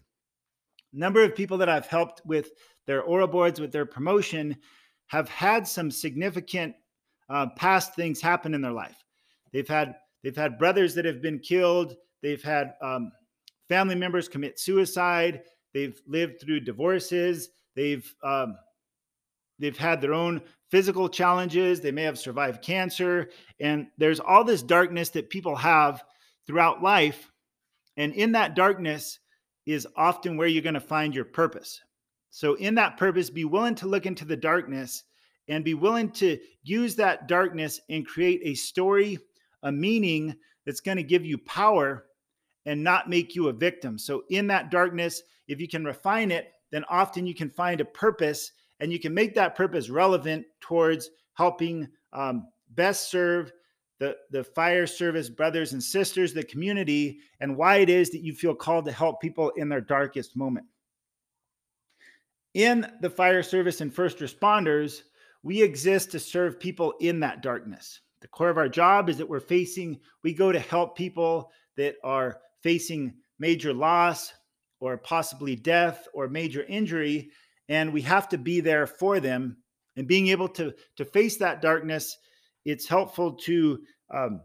number 0.93 1.23
of 1.23 1.35
people 1.35 1.57
that 1.57 1.69
I've 1.69 1.87
helped 1.87 2.21
with 2.25 2.51
their 2.85 3.03
oral 3.03 3.27
boards, 3.27 3.59
with 3.59 3.71
their 3.71 3.85
promotion, 3.85 4.55
have 5.07 5.29
had 5.29 5.67
some 5.67 5.91
significant 5.91 6.75
uh, 7.29 7.47
past 7.55 7.95
things 7.95 8.21
happen 8.21 8.53
in 8.53 8.61
their 8.61 8.71
life. 8.71 9.03
They've 9.51 9.67
had 9.67 9.95
they've 10.23 10.35
had 10.35 10.57
brothers 10.57 10.95
that 10.95 11.05
have 11.05 11.21
been 11.21 11.39
killed. 11.39 11.95
They've 12.21 12.41
had 12.41 12.73
um, 12.81 13.11
family 13.69 13.95
members 13.95 14.29
commit 14.29 14.59
suicide. 14.59 15.41
They've 15.73 15.99
lived 16.07 16.41
through 16.41 16.61
divorces. 16.61 17.49
They've 17.75 18.13
um, 18.23 18.55
they've 19.59 19.77
had 19.77 20.01
their 20.01 20.13
own 20.13 20.41
physical 20.69 21.07
challenges, 21.07 21.79
they 21.79 21.91
may 21.91 22.03
have 22.03 22.19
survived 22.19 22.61
cancer, 22.61 23.29
and 23.59 23.87
there's 23.97 24.19
all 24.19 24.43
this 24.43 24.61
darkness 24.61 25.09
that 25.11 25.29
people 25.29 25.55
have 25.55 26.03
throughout 26.45 26.83
life. 26.83 27.31
And 27.95 28.13
in 28.13 28.33
that 28.33 28.55
darkness 28.55 29.19
is 29.65 29.87
often 29.95 30.37
where 30.37 30.47
you're 30.47 30.63
going 30.63 30.73
to 30.73 30.79
find 30.79 31.15
your 31.15 31.25
purpose. 31.25 31.81
So, 32.29 32.55
in 32.55 32.75
that 32.75 32.97
purpose, 32.97 33.29
be 33.29 33.45
willing 33.45 33.75
to 33.75 33.87
look 33.87 34.05
into 34.05 34.25
the 34.25 34.35
darkness 34.35 35.03
and 35.47 35.63
be 35.63 35.73
willing 35.73 36.11
to 36.11 36.37
use 36.63 36.95
that 36.95 37.27
darkness 37.27 37.79
and 37.89 38.05
create 38.05 38.41
a 38.43 38.53
story, 38.53 39.17
a 39.63 39.71
meaning 39.71 40.35
that's 40.65 40.81
going 40.81 40.97
to 40.97 41.03
give 41.03 41.25
you 41.25 41.37
power 41.37 42.05
and 42.67 42.83
not 42.83 43.09
make 43.09 43.33
you 43.33 43.47
a 43.47 43.53
victim. 43.53 43.97
So, 43.97 44.25
in 44.29 44.45
that 44.47 44.69
darkness, 44.69 45.23
if 45.47 45.59
you 45.59 45.67
can 45.67 45.85
refine 45.85 46.29
it, 46.29 46.51
then 46.69 46.83
often 46.89 47.25
you 47.25 47.33
can 47.33 47.49
find 47.49 47.81
a 47.81 47.85
purpose 47.85 48.51
and 48.79 48.91
you 48.91 48.99
can 48.99 49.13
make 49.13 49.33
that 49.33 49.55
purpose 49.55 49.89
relevant 49.89 50.45
towards 50.59 51.09
helping 51.33 51.87
um, 52.13 52.47
best 52.75 53.09
serve 53.09 53.51
the, 53.99 54.15
the 54.29 54.43
fire 54.43 54.85
service 54.85 55.29
brothers 55.29 55.73
and 55.73 55.81
sisters, 55.81 56.33
the 56.33 56.43
community, 56.43 57.19
and 57.39 57.55
why 57.55 57.77
it 57.77 57.89
is 57.89 58.11
that 58.11 58.21
you 58.21 58.33
feel 58.33 58.53
called 58.53 58.85
to 58.85 58.91
help 58.91 59.19
people 59.21 59.49
in 59.51 59.69
their 59.69 59.81
darkest 59.81 60.35
moment. 60.35 60.67
In 62.53 62.85
the 63.01 63.09
fire 63.09 63.41
service 63.41 63.81
and 63.81 63.93
first 63.93 64.19
responders, 64.19 65.03
we 65.41 65.61
exist 65.61 66.11
to 66.11 66.19
serve 66.19 66.59
people 66.59 66.93
in 66.99 67.19
that 67.21 67.41
darkness. 67.41 68.01
The 68.19 68.27
core 68.27 68.49
of 68.49 68.57
our 68.57 68.69
job 68.69 69.09
is 69.09 69.17
that 69.17 69.29
we're 69.29 69.39
facing, 69.39 69.99
we 70.21 70.33
go 70.33 70.51
to 70.51 70.59
help 70.59 70.97
people 70.97 71.51
that 71.77 71.95
are 72.03 72.39
facing 72.63 73.13
major 73.39 73.73
loss 73.73 74.33
or 74.79 74.97
possibly 74.97 75.55
death 75.55 76.07
or 76.13 76.27
major 76.27 76.63
injury 76.63 77.29
and 77.69 77.91
we 77.91 78.01
have 78.01 78.29
to 78.29 78.37
be 78.37 78.61
there 78.61 78.87
for 78.87 79.19
them. 79.19 79.57
And 79.95 80.07
being 80.07 80.27
able 80.27 80.47
to 80.49 80.73
to 80.97 81.05
face 81.05 81.37
that 81.37 81.61
darkness 81.61 82.17
it's 82.65 82.87
helpful 82.87 83.33
to 83.33 83.79
um, 84.13 84.41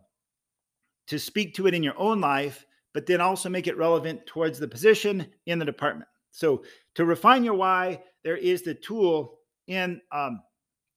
to 1.08 1.18
speak 1.18 1.54
to 1.54 1.66
it 1.66 1.74
in 1.74 1.82
your 1.82 1.98
own 1.98 2.20
life 2.20 2.64
but 2.94 3.06
then 3.06 3.20
also 3.20 3.48
make 3.48 3.66
it 3.66 3.76
relevant 3.76 4.26
towards 4.26 4.58
the 4.58 4.68
position 4.68 5.26
in 5.46 5.58
the 5.58 5.64
department. 5.64 6.08
So 6.30 6.64
to 6.94 7.04
refine 7.04 7.44
your 7.44 7.54
why 7.54 8.02
there 8.24 8.36
is 8.36 8.62
the 8.62 8.74
tool 8.74 9.38
in 9.66 10.00
um, 10.10 10.40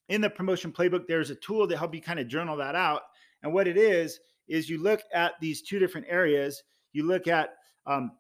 in 0.09 0.21
the 0.21 0.29
promotion 0.29 0.71
playbook. 0.71 1.07
There's 1.07 1.29
a 1.29 1.35
tool 1.35 1.67
to 1.67 1.77
help 1.77 1.95
you 1.95 2.01
kind 2.01 2.19
of 2.19 2.27
journal 2.27 2.57
that 2.57 2.75
out. 2.75 3.01
And 3.43 3.53
what 3.53 3.67
it 3.67 3.77
is 3.77 4.19
is 4.47 4.69
you 4.69 4.81
look 4.81 5.01
at 5.13 5.33
these 5.41 5.61
two 5.61 5.79
different 5.79 6.07
areas 6.09 6.63
you 6.95 7.03
look 7.03 7.27
at 7.27 7.55
um, 7.85 8.11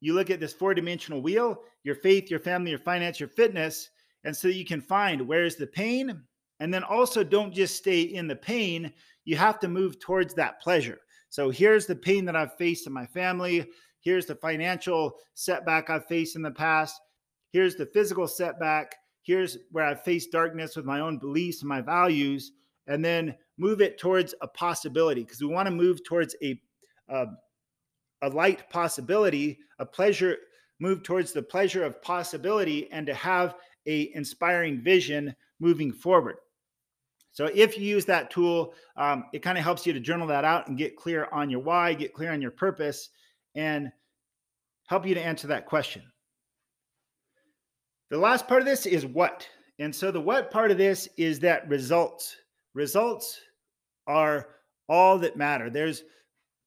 you 0.00 0.12
look 0.14 0.30
at 0.30 0.40
this 0.40 0.52
four 0.52 0.74
dimensional 0.74 1.22
wheel 1.22 1.62
your 1.84 1.94
faith, 1.94 2.30
your 2.30 2.40
family, 2.40 2.70
your 2.70 2.80
finance, 2.80 3.20
your 3.20 3.28
fitness. 3.28 3.90
And 4.24 4.36
so 4.36 4.48
you 4.48 4.64
can 4.64 4.80
find 4.80 5.22
where's 5.22 5.54
the 5.54 5.68
pain. 5.68 6.20
And 6.58 6.74
then 6.74 6.82
also 6.82 7.22
don't 7.22 7.54
just 7.54 7.76
stay 7.76 8.00
in 8.00 8.26
the 8.26 8.34
pain, 8.34 8.92
you 9.24 9.36
have 9.36 9.60
to 9.60 9.68
move 9.68 10.00
towards 10.00 10.34
that 10.34 10.60
pleasure. 10.60 10.98
So 11.28 11.50
here's 11.50 11.86
the 11.86 11.94
pain 11.94 12.24
that 12.24 12.34
I've 12.34 12.56
faced 12.56 12.86
in 12.86 12.92
my 12.92 13.06
family. 13.06 13.66
Here's 14.00 14.26
the 14.26 14.34
financial 14.34 15.16
setback 15.34 15.90
I've 15.90 16.06
faced 16.06 16.34
in 16.34 16.42
the 16.42 16.50
past. 16.50 17.00
Here's 17.52 17.76
the 17.76 17.86
physical 17.86 18.26
setback. 18.26 18.94
Here's 19.22 19.58
where 19.70 19.84
I've 19.84 20.02
faced 20.02 20.32
darkness 20.32 20.76
with 20.76 20.86
my 20.86 21.00
own 21.00 21.18
beliefs 21.18 21.60
and 21.60 21.68
my 21.68 21.80
values. 21.80 22.52
And 22.86 23.04
then 23.04 23.34
move 23.58 23.80
it 23.80 23.98
towards 23.98 24.34
a 24.40 24.48
possibility 24.48 25.22
because 25.22 25.40
we 25.40 25.48
want 25.48 25.66
to 25.66 25.74
move 25.74 26.02
towards 26.04 26.34
a, 26.42 26.60
uh, 27.08 27.26
a 28.22 28.28
light 28.28 28.68
possibility, 28.70 29.58
a 29.78 29.86
pleasure, 29.86 30.36
move 30.80 31.02
towards 31.02 31.32
the 31.32 31.42
pleasure 31.42 31.84
of 31.84 32.00
possibility 32.02 32.90
and 32.92 33.06
to 33.06 33.14
have 33.14 33.54
a 33.86 34.12
inspiring 34.14 34.80
vision 34.82 35.34
moving 35.60 35.92
forward. 35.92 36.36
So 37.32 37.50
if 37.54 37.76
you 37.76 37.84
use 37.84 38.06
that 38.06 38.30
tool, 38.30 38.74
um, 38.96 39.24
it 39.32 39.40
kind 39.40 39.58
of 39.58 39.64
helps 39.64 39.86
you 39.86 39.92
to 39.92 40.00
journal 40.00 40.26
that 40.28 40.44
out 40.44 40.68
and 40.68 40.78
get 40.78 40.96
clear 40.96 41.28
on 41.32 41.50
your 41.50 41.60
why, 41.60 41.92
get 41.92 42.14
clear 42.14 42.32
on 42.32 42.40
your 42.40 42.50
purpose, 42.50 43.10
and 43.54 43.92
help 44.86 45.06
you 45.06 45.14
to 45.14 45.22
answer 45.22 45.46
that 45.48 45.66
question. 45.66 46.02
The 48.08 48.18
last 48.18 48.48
part 48.48 48.60
of 48.60 48.66
this 48.66 48.86
is 48.86 49.04
what. 49.04 49.46
And 49.78 49.94
so 49.94 50.10
the 50.10 50.20
what 50.20 50.50
part 50.50 50.70
of 50.70 50.78
this 50.78 51.08
is 51.18 51.40
that 51.40 51.68
results. 51.68 52.36
Results 52.72 53.40
are 54.06 54.48
all 54.88 55.18
that 55.18 55.36
matter. 55.36 55.68
There's 55.68 56.04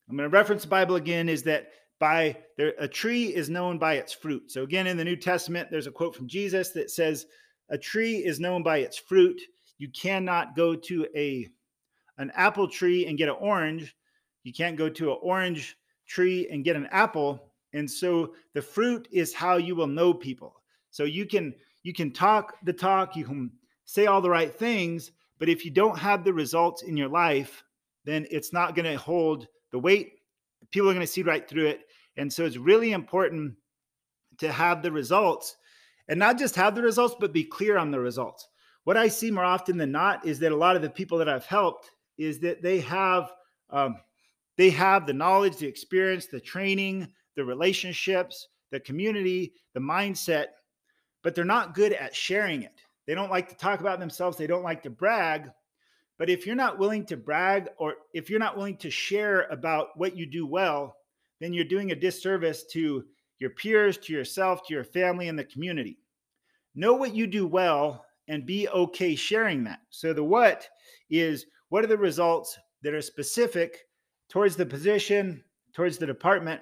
I'm 0.10 0.18
going 0.18 0.30
to 0.30 0.36
reference 0.36 0.64
the 0.64 0.70
Bible 0.70 0.96
again 0.96 1.30
is 1.30 1.44
that 1.44 1.72
by 2.00 2.36
there, 2.58 2.74
a 2.80 2.88
tree 2.88 3.26
is 3.26 3.50
known 3.50 3.78
by 3.78 3.96
its 3.96 4.14
fruit. 4.14 4.52
So 4.52 4.64
again, 4.64 4.88
in 4.88 4.98
the 4.98 5.04
New 5.04 5.16
Testament, 5.16 5.70
there's 5.70 5.88
a 5.88 5.92
quote 5.92 6.16
from 6.16 6.28
Jesus 6.28 6.70
that 6.70 6.90
says, 6.90 7.28
"A 7.70 7.78
tree 7.78 8.18
is 8.18 8.40
known 8.40 8.64
by 8.64 8.78
its 8.78 8.98
fruit." 8.98 9.40
You 9.78 9.90
cannot 9.90 10.56
go 10.56 10.76
to 10.76 11.08
a 11.16 11.48
an 12.18 12.32
apple 12.36 12.68
tree 12.68 13.06
and 13.06 13.18
get 13.18 13.30
an 13.30 13.36
orange. 13.40 13.96
You 14.44 14.52
can't 14.52 14.78
go 14.78 14.90
to 14.90 15.12
an 15.12 15.18
orange 15.22 15.78
tree 16.08 16.48
and 16.50 16.64
get 16.64 16.76
an 16.76 16.88
apple. 16.88 17.54
And 17.74 17.90
so 17.90 18.34
the 18.54 18.62
fruit 18.62 19.08
is 19.12 19.34
how 19.34 19.58
you 19.58 19.76
will 19.76 19.88
know 19.88 20.14
people. 20.14 20.64
So 20.90 21.04
you 21.04 21.26
can 21.26 21.54
you 21.84 21.94
can 21.94 22.12
talk 22.12 22.56
the 22.64 22.74
talk, 22.74 23.16
you 23.16 23.26
can 23.26 23.52
say 23.86 24.08
all 24.08 24.22
the 24.22 24.30
right 24.30 24.54
things, 24.54 25.12
but 25.38 25.50
if 25.50 25.64
you 25.64 25.72
don't 25.72 25.98
have 25.98 26.24
the 26.24 26.34
results 26.34 26.82
in 26.82 26.98
your 26.98 27.08
life, 27.10 27.64
then 28.06 28.26
it's 28.32 28.52
not 28.52 28.76
going 28.76 28.92
to 28.92 28.98
hold 28.98 29.48
the 29.72 29.80
weight. 29.80 30.14
People 30.72 30.90
are 30.90 30.94
going 30.94 31.06
to 31.06 31.12
see 31.12 31.24
right 31.24 31.48
through 31.48 31.68
it. 31.68 31.82
And 32.18 32.32
so 32.32 32.46
it's 32.46 32.58
really 32.58 32.92
important 32.92 33.56
to 34.40 34.52
have 34.52 34.82
the 34.82 34.92
results 34.92 35.56
and 36.08 36.18
not 36.18 36.38
just 36.38 36.56
have 36.56 36.76
the 36.76 36.82
results, 36.82 37.16
but 37.20 37.32
be 37.32 37.44
clear 37.44 37.78
on 37.78 37.92
the 37.92 38.00
results. 38.00 38.48
What 38.84 38.98
I 38.98 39.08
see 39.08 39.30
more 39.30 39.46
often 39.46 39.78
than 39.78 39.92
not 39.92 40.26
is 40.26 40.40
that 40.40 40.52
a 40.52 40.58
lot 40.58 40.76
of 40.76 40.82
the 40.82 40.90
people 40.90 41.18
that 41.20 41.30
I've 41.30 41.46
helped 41.46 41.92
is 42.18 42.40
that 42.40 42.62
they 42.62 42.80
have 42.82 43.32
um, 43.70 43.98
they 44.58 44.72
have 44.72 45.06
the 45.06 45.14
knowledge, 45.14 45.58
the 45.58 45.68
experience, 45.68 46.26
the 46.26 46.40
training, 46.40 47.08
the 47.36 47.46
relationships, 47.46 48.48
the 48.72 48.80
community, 48.80 49.54
the 49.74 49.80
mindset, 49.80 50.48
but 51.24 51.36
they're 51.36 51.46
not 51.46 51.76
good 51.76 51.94
at 51.94 52.16
sharing 52.16 52.64
it. 52.64 52.82
They 53.08 53.16
don't 53.16 53.30
like 53.30 53.48
to 53.50 53.56
talk 53.56 53.80
about 53.80 54.00
themselves. 54.00 54.38
They 54.38 54.48
don't 54.48 54.64
like 54.64 54.84
to 54.84 54.90
brag. 54.90 55.50
But 56.20 56.30
if 56.30 56.46
you're 56.46 56.56
not 56.56 56.78
willing 56.78 57.06
to 57.06 57.18
brag 57.18 57.70
or 57.78 57.96
if 58.14 58.30
you're 58.30 58.40
not 58.40 58.58
willing 58.58 58.78
to 58.78 58.92
share 58.92 59.44
about 59.44 59.98
what 59.98 60.16
you 60.18 60.26
do 60.26 60.46
well, 60.46 60.98
then 61.40 61.54
you're 61.54 61.64
doing 61.64 61.92
a 61.92 61.96
disservice 61.96 62.66
to 62.74 63.06
your 63.40 63.52
peers, 63.52 63.98
to 64.00 64.14
yourself, 64.14 64.68
to 64.68 64.74
your 64.74 64.84
family, 64.84 65.30
and 65.30 65.40
the 65.40 65.46
community. 65.46 65.98
Know 66.76 66.94
what 66.94 67.16
you 67.16 67.26
do 67.26 67.48
well 67.48 68.06
and 68.28 68.46
be 68.46 68.68
okay 68.68 69.16
sharing 69.16 69.64
that. 69.64 69.80
So, 69.90 70.14
the 70.14 70.24
what 70.24 70.68
is 71.10 71.46
what 71.70 71.86
are 71.86 71.88
the 71.88 71.98
results 71.98 72.60
that 72.84 72.94
are 72.94 73.02
specific 73.02 73.86
towards 74.30 74.58
the 74.58 74.66
position, 74.66 75.42
towards 75.74 75.98
the 75.98 76.06
department 76.06 76.62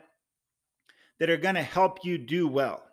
that 1.20 1.32
are 1.32 1.38
going 1.38 1.56
to 1.56 1.63
help 1.63 2.06
you 2.06 2.20
do 2.20 2.48
well. 2.48 2.84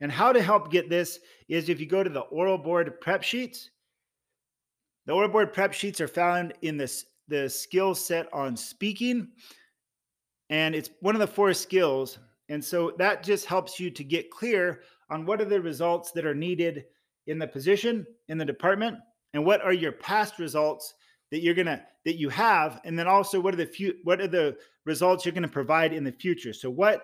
And 0.00 0.12
how 0.12 0.32
to 0.32 0.42
help 0.42 0.70
get 0.70 0.90
this 0.90 1.18
is 1.48 1.70
if 1.70 1.80
you 1.80 1.86
go 1.86 2.02
to 2.02 2.10
the 2.10 2.20
oral 2.20 2.58
board 2.58 3.00
prep 3.00 3.22
sheets, 3.22 3.70
the 5.06 5.12
oral 5.12 5.28
board 5.28 5.52
prep 5.52 5.72
sheets 5.72 6.00
are 6.00 6.08
found 6.08 6.52
in 6.62 6.76
this 6.76 7.06
the 7.28 7.48
skill 7.48 7.94
set 7.94 8.32
on 8.32 8.56
speaking 8.56 9.28
and 10.50 10.74
it's 10.74 10.90
one 11.00 11.14
of 11.14 11.20
the 11.20 11.26
four 11.26 11.52
skills. 11.52 12.18
And 12.48 12.64
so 12.64 12.92
that 12.98 13.22
just 13.22 13.46
helps 13.46 13.80
you 13.80 13.90
to 13.90 14.04
get 14.04 14.30
clear 14.30 14.82
on 15.10 15.26
what 15.26 15.40
are 15.40 15.46
the 15.46 15.60
results 15.60 16.12
that 16.12 16.26
are 16.26 16.34
needed 16.34 16.84
in 17.26 17.38
the 17.38 17.46
position, 17.46 18.06
in 18.28 18.38
the 18.38 18.44
department, 18.44 18.98
and 19.34 19.44
what 19.44 19.60
are 19.62 19.72
your 19.72 19.92
past 19.92 20.38
results 20.38 20.94
that 21.32 21.40
you're 21.40 21.54
gonna 21.54 21.82
that 22.04 22.16
you 22.16 22.28
have, 22.28 22.80
and 22.84 22.96
then 22.96 23.08
also 23.08 23.40
what 23.40 23.52
are 23.52 23.56
the 23.56 23.66
few 23.66 23.94
what 24.04 24.20
are 24.20 24.28
the 24.28 24.56
results 24.84 25.24
you're 25.24 25.34
gonna 25.34 25.48
provide 25.48 25.92
in 25.92 26.04
the 26.04 26.12
future. 26.12 26.52
So 26.52 26.70
what 26.70 27.02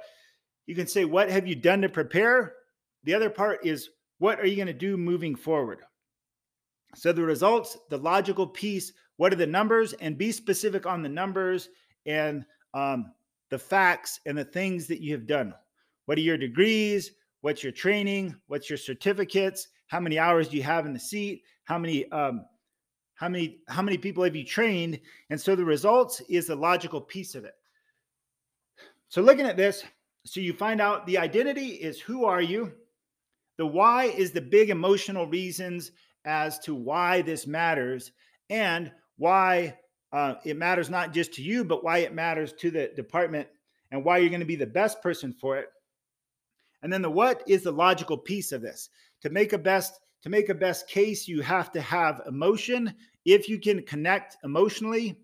you 0.67 0.77
can 0.77 0.87
say, 0.87 1.05
what 1.05 1.29
have 1.29 1.49
you 1.49 1.57
done 1.57 1.83
to 1.83 1.89
prepare? 1.89 2.55
The 3.03 3.15
other 3.15 3.31
part 3.31 3.67
is 3.67 3.91
what 4.19 4.39
are 4.39 4.47
you 4.47 4.57
gonna 4.57 4.73
do 4.73 4.97
moving 4.97 5.35
forward? 5.35 5.81
So 6.95 7.13
the 7.13 7.23
results, 7.23 7.79
the 7.89 7.99
logical 7.99 8.47
piece, 8.47 8.93
what 9.17 9.33
are 9.33 9.37
the 9.37 9.47
numbers, 9.47 9.93
and 9.95 10.19
be 10.19 10.33
specific 10.33 10.87
on 10.87 11.03
the 11.03 11.09
numbers 11.09 11.69
and 12.07 12.45
um, 12.75 13.13
the 13.51 13.59
facts 13.59 14.21
and 14.27 14.37
the 14.37 14.45
things 14.45 14.87
that 14.87 15.01
you 15.01 15.13
have 15.13 15.27
done. 15.27 15.55
What 16.07 16.19
are 16.19 16.23
your 16.23 16.39
degrees? 16.39 17.13
What's 17.43 17.63
your 17.63 17.73
training? 17.73 18.35
What's 18.47 18.71
your 18.71 18.77
certificates? 18.77 19.69
How 19.89 20.01
many 20.01 20.19
hours 20.19 20.49
do 20.49 20.57
you 20.57 20.63
have 20.63 20.87
in 20.87 20.93
the 20.93 20.99
seat? 20.99 21.43
How 21.65 21.79
many 21.79 22.11
um, 22.13 22.45
how 23.15 23.29
many 23.29 23.61
how 23.69 23.83
many 23.83 23.99
people 23.99 24.25
have 24.25 24.35
you 24.35 24.45
trained? 24.45 25.01
And 25.31 25.41
so 25.41 25.55
the 25.55 25.65
results 25.65 26.21
is 26.29 26.47
the 26.47 26.57
logical 26.57 27.01
piece 27.01 27.35
of 27.35 27.45
it. 27.45 27.55
So 29.09 29.23
looking 29.23 29.47
at 29.47 29.57
this, 29.57 29.85
so 30.25 30.41
you 30.41 30.53
find 30.53 30.81
out 30.81 31.07
the 31.07 31.19
identity 31.19 31.69
is 31.69 32.01
who 32.01 32.25
are 32.25 32.41
you? 32.41 32.73
The 33.59 33.67
why 33.67 34.05
is 34.05 34.33
the 34.33 34.41
big 34.41 34.71
emotional 34.71 35.27
reasons 35.27 35.93
as 36.25 36.59
to 36.61 36.75
why 36.75 37.23
this 37.23 37.47
matters 37.47 38.13
and 38.51 38.93
why 39.17 39.77
uh, 40.13 40.35
it 40.45 40.57
matters 40.57 40.91
not 40.91 41.13
just 41.13 41.33
to 41.35 41.43
you, 41.43 41.65
but 41.65 41.85
why 41.85 41.99
it 41.99 42.15
matters 42.15 42.53
to 42.53 42.71
the 42.71 42.91
department 42.95 43.49
and 43.91 44.05
why 44.05 44.19
you're 44.19 44.29
going 44.29 44.41
to 44.41 44.47
be 44.47 44.57
the 44.57 44.67
best 44.67 45.03
person 45.03 45.33
for 45.33 45.59
it. 45.59 45.69
And 46.83 46.93
then 46.93 47.03
the 47.03 47.11
what 47.11 47.43
is 47.47 47.63
the 47.63 47.73
logical 47.73 48.19
piece 48.19 48.53
of 48.53 48.63
this. 48.63 48.89
To 49.23 49.31
make 49.31 49.53
a 49.53 49.59
best 49.59 50.01
to 50.23 50.29
make 50.29 50.49
a 50.49 50.55
best 50.55 50.89
case, 50.89 51.27
you 51.27 51.43
have 51.43 51.73
to 51.73 51.81
have 51.81 52.23
emotion. 52.29 52.95
If 53.25 53.49
you 53.49 53.59
can 53.59 53.83
connect 53.83 54.37
emotionally 54.45 55.19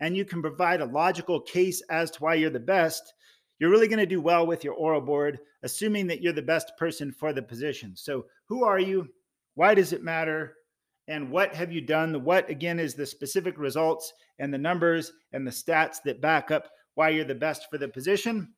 and 0.00 0.16
you 0.16 0.24
can 0.24 0.42
provide 0.42 0.82
a 0.82 0.86
logical 0.86 1.40
case 1.40 1.80
as 1.90 2.10
to 2.12 2.22
why 2.22 2.34
you're 2.34 2.50
the 2.50 2.60
best, 2.60 3.14
you're 3.58 3.70
really 3.70 3.88
going 3.88 4.00
to 4.00 4.06
do 4.06 4.20
well 4.20 4.46
with 4.46 4.62
your 4.62 4.74
oral 4.74 5.00
board, 5.00 5.38
assuming 5.62 6.06
that 6.08 6.20
you're 6.20 6.32
the 6.32 6.42
best 6.42 6.72
person 6.78 7.10
for 7.10 7.32
the 7.32 7.40
position. 7.40 7.94
So, 7.96 8.26
who 8.46 8.64
are 8.64 8.78
you? 8.78 9.08
Why 9.54 9.74
does 9.74 9.92
it 9.92 10.02
matter? 10.02 10.54
And 11.06 11.30
what 11.30 11.54
have 11.54 11.70
you 11.70 11.80
done? 11.80 12.12
The 12.12 12.18
what, 12.18 12.48
again, 12.48 12.78
is 12.78 12.94
the 12.94 13.06
specific 13.06 13.58
results 13.58 14.12
and 14.38 14.52
the 14.52 14.58
numbers 14.58 15.12
and 15.32 15.46
the 15.46 15.50
stats 15.50 15.96
that 16.04 16.20
back 16.20 16.50
up 16.50 16.68
why 16.94 17.10
you're 17.10 17.24
the 17.24 17.34
best 17.34 17.68
for 17.70 17.78
the 17.78 17.88
position. 17.88 18.54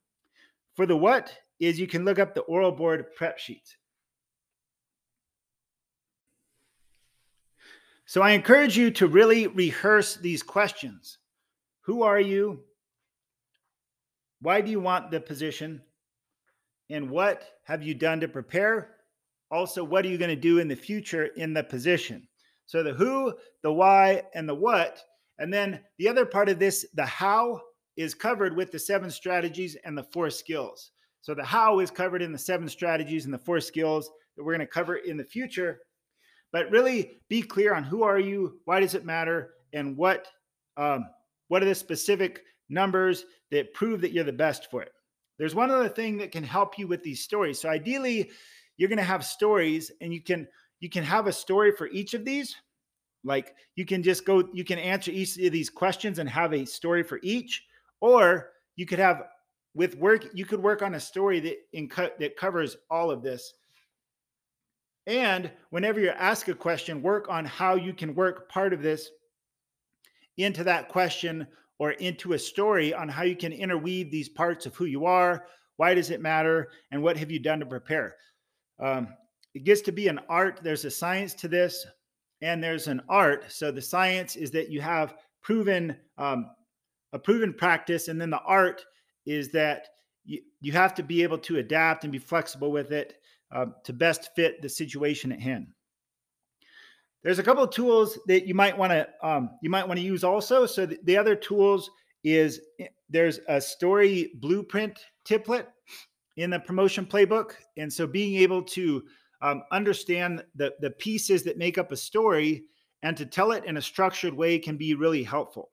For 0.75 0.85
the 0.85 0.97
what, 0.97 1.35
is 1.59 1.79
you 1.79 1.87
can 1.87 2.05
look 2.05 2.19
up 2.19 2.35
the 2.35 2.41
oral 2.41 2.71
board 2.71 3.07
prep 3.15 3.39
sheet. 3.39 3.75
So 8.05 8.21
I 8.21 8.31
encourage 8.31 8.77
you 8.77 8.91
to 8.91 9.07
really 9.07 9.47
rehearse 9.47 10.15
these 10.15 10.41
questions. 10.41 11.17
Who 11.81 12.03
are 12.03 12.19
you? 12.19 12.61
Why 14.39 14.61
do 14.61 14.71
you 14.71 14.79
want 14.79 15.11
the 15.11 15.19
position? 15.19 15.81
And 16.89 17.09
what 17.09 17.43
have 17.63 17.83
you 17.83 17.93
done 17.93 18.21
to 18.21 18.27
prepare? 18.27 18.96
Also, 19.51 19.83
what 19.83 20.05
are 20.05 20.09
you 20.09 20.17
going 20.17 20.29
to 20.29 20.35
do 20.35 20.59
in 20.59 20.67
the 20.67 20.75
future 20.75 21.25
in 21.37 21.53
the 21.53 21.63
position? 21.63 22.27
So 22.65 22.83
the 22.83 22.93
who, 22.93 23.33
the 23.63 23.71
why, 23.71 24.23
and 24.35 24.47
the 24.47 24.55
what. 24.55 25.01
And 25.39 25.53
then 25.53 25.79
the 25.99 26.09
other 26.09 26.25
part 26.25 26.49
of 26.49 26.59
this, 26.59 26.85
the 26.95 27.05
how, 27.05 27.61
is 27.95 28.13
covered 28.13 28.55
with 28.55 28.71
the 28.71 28.79
seven 28.79 29.09
strategies 29.09 29.77
and 29.85 29.97
the 29.97 30.03
four 30.03 30.29
skills. 30.29 30.91
So 31.21 31.33
the 31.33 31.43
how 31.43 31.79
is 31.79 31.91
covered 31.91 32.21
in 32.21 32.31
the 32.31 32.37
seven 32.37 32.67
strategies 32.67 33.25
and 33.25 33.33
the 33.33 33.39
four 33.39 33.59
skills 33.59 34.09
that 34.35 34.43
we're 34.43 34.53
going 34.53 34.67
to 34.67 34.71
cover 34.71 34.97
in 34.97 35.17
the 35.17 35.23
future. 35.23 35.79
But 36.51 36.71
really 36.71 37.19
be 37.29 37.41
clear 37.41 37.73
on 37.73 37.83
who 37.83 38.03
are 38.03 38.19
you, 38.19 38.59
why 38.65 38.79
does 38.79 38.95
it 38.95 39.05
matter, 39.05 39.55
and 39.73 39.97
what 39.97 40.27
um, 40.77 41.05
what 41.47 41.61
are 41.63 41.65
the 41.65 41.75
specific 41.75 42.41
numbers 42.69 43.25
that 43.51 43.73
prove 43.73 44.01
that 44.01 44.11
you're 44.11 44.23
the 44.23 44.31
best 44.33 44.69
for 44.69 44.81
it. 44.83 44.91
There's 45.37 45.55
one 45.55 45.71
other 45.71 45.89
thing 45.89 46.17
that 46.17 46.31
can 46.31 46.43
help 46.43 46.77
you 46.77 46.87
with 46.87 47.03
these 47.03 47.23
stories. 47.23 47.59
So 47.59 47.69
ideally, 47.69 48.31
you're 48.77 48.89
going 48.89 48.97
to 48.97 49.03
have 49.03 49.25
stories, 49.25 49.91
and 50.01 50.13
you 50.13 50.21
can 50.21 50.47
you 50.79 50.89
can 50.89 51.03
have 51.03 51.27
a 51.27 51.33
story 51.33 51.71
for 51.71 51.87
each 51.87 52.13
of 52.13 52.23
these. 52.23 52.55
Like 53.23 53.55
you 53.75 53.85
can 53.85 54.03
just 54.03 54.25
go, 54.25 54.47
you 54.53 54.63
can 54.63 54.79
answer 54.79 55.11
each 55.11 55.37
of 55.37 55.51
these 55.51 55.69
questions 55.69 56.19
and 56.19 56.29
have 56.29 56.53
a 56.53 56.65
story 56.65 57.03
for 57.03 57.19
each, 57.23 57.65
or 57.99 58.51
you 58.75 58.85
could 58.85 58.99
have 58.99 59.23
with 59.73 59.95
work, 59.97 60.25
you 60.33 60.45
could 60.45 60.61
work 60.61 60.81
on 60.81 60.95
a 60.95 60.99
story 60.99 61.39
that 61.39 61.57
in 61.73 61.89
that 62.19 62.37
covers 62.37 62.77
all 62.89 63.11
of 63.11 63.21
this. 63.21 63.53
And 65.05 65.51
whenever 65.69 65.99
you 65.99 66.09
ask 66.09 66.47
a 66.47 66.53
question, 66.53 67.01
work 67.01 67.29
on 67.29 67.45
how 67.45 67.75
you 67.75 67.93
can 67.93 68.15
work 68.15 68.49
part 68.49 68.73
of 68.73 68.81
this 68.81 69.09
into 70.37 70.63
that 70.63 70.89
question 70.89 71.47
or 71.79 71.91
into 71.91 72.33
a 72.33 72.39
story 72.39 72.93
on 72.93 73.07
how 73.07 73.23
you 73.23 73.35
can 73.35 73.53
interweave 73.53 74.11
these 74.11 74.29
parts 74.29 74.65
of 74.65 74.75
who 74.75 74.85
you 74.85 75.05
are, 75.05 75.45
why 75.77 75.93
does 75.93 76.09
it 76.09 76.21
matter, 76.21 76.69
and 76.91 77.01
what 77.01 77.15
have 77.17 77.31
you 77.31 77.39
done 77.39 77.59
to 77.59 77.65
prepare. 77.65 78.15
Um, 78.79 79.09
it 79.53 79.63
gets 79.63 79.81
to 79.81 79.91
be 79.91 80.07
an 80.07 80.19
art. 80.29 80.59
There's 80.61 80.85
a 80.85 80.91
science 80.91 81.33
to 81.35 81.47
this, 81.47 81.85
and 82.41 82.63
there's 82.63 82.87
an 82.87 83.01
art. 83.09 83.45
So 83.49 83.71
the 83.71 83.81
science 83.81 84.35
is 84.35 84.51
that 84.51 84.69
you 84.69 84.81
have 84.81 85.15
proven 85.41 85.95
um, 86.17 86.47
a 87.13 87.19
proven 87.19 87.53
practice, 87.53 88.07
and 88.07 88.19
then 88.19 88.29
the 88.29 88.41
art 88.41 88.83
is 89.25 89.51
that 89.51 89.87
you, 90.25 90.41
you 90.61 90.71
have 90.73 90.93
to 90.95 91.03
be 91.03 91.23
able 91.23 91.37
to 91.39 91.57
adapt 91.57 92.03
and 92.03 92.11
be 92.11 92.19
flexible 92.19 92.71
with 92.71 92.91
it 92.91 93.15
uh, 93.51 93.67
to 93.83 93.93
best 93.93 94.29
fit 94.35 94.61
the 94.61 94.69
situation 94.69 95.31
at 95.31 95.39
hand. 95.39 95.67
There's 97.23 97.39
a 97.39 97.43
couple 97.43 97.63
of 97.63 97.71
tools 97.71 98.19
that 98.27 98.45
you 98.47 98.53
might 98.53 98.77
want 98.77 98.91
to 98.91 99.07
um, 99.21 99.49
you 99.61 99.69
might 99.69 99.87
want 99.87 99.99
to 99.99 100.05
use 100.05 100.23
also. 100.23 100.65
So 100.65 100.85
the, 100.85 100.99
the 101.03 101.17
other 101.17 101.35
tools 101.35 101.89
is 102.23 102.61
eh, 102.79 102.87
there's 103.09 103.39
a 103.47 103.59
story 103.59 104.31
blueprint 104.35 104.99
template 105.27 105.65
in 106.37 106.49
the 106.49 106.59
promotion 106.59 107.05
playbook, 107.05 107.53
and 107.77 107.91
so 107.91 108.07
being 108.07 108.35
able 108.41 108.63
to 108.63 109.03
um, 109.41 109.63
understand 109.71 110.43
the 110.55 110.73
the 110.79 110.91
pieces 110.91 111.43
that 111.43 111.57
make 111.57 111.77
up 111.77 111.91
a 111.91 111.97
story 111.97 112.63
and 113.03 113.15
to 113.17 113.25
tell 113.25 113.51
it 113.51 113.65
in 113.65 113.77
a 113.77 113.81
structured 113.81 114.33
way 114.33 114.57
can 114.57 114.77
be 114.77 114.93
really 114.95 115.23
helpful. 115.23 115.71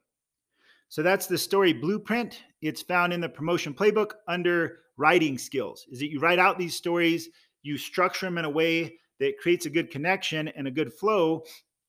So 0.88 1.03
that's 1.03 1.27
the 1.27 1.38
story 1.38 1.72
blueprint. 1.72 2.42
It's 2.61 2.83
found 2.83 3.12
in 3.12 3.20
the 3.20 3.29
promotion 3.29 3.74
playbook 3.74 4.12
under 4.29 4.81
writing 4.96 5.38
skills. 5.38 5.87
Is 5.90 5.98
that 6.00 6.11
you 6.11 6.20
write 6.20 6.38
out 6.38 6.59
these 6.59 6.77
stories, 6.77 7.29
you 7.62 7.79
structure 7.79 8.27
them 8.27 8.38
in 8.38 8.44
a 8.44 8.50
way 8.50 8.98
that 9.20 9.38
creates 9.38 9.66
a 9.66 9.70
good 9.70 9.90
connection 9.90 10.48
and 10.48 10.68
a 10.68 10.70
good 10.70 10.92
flow. 10.92 11.44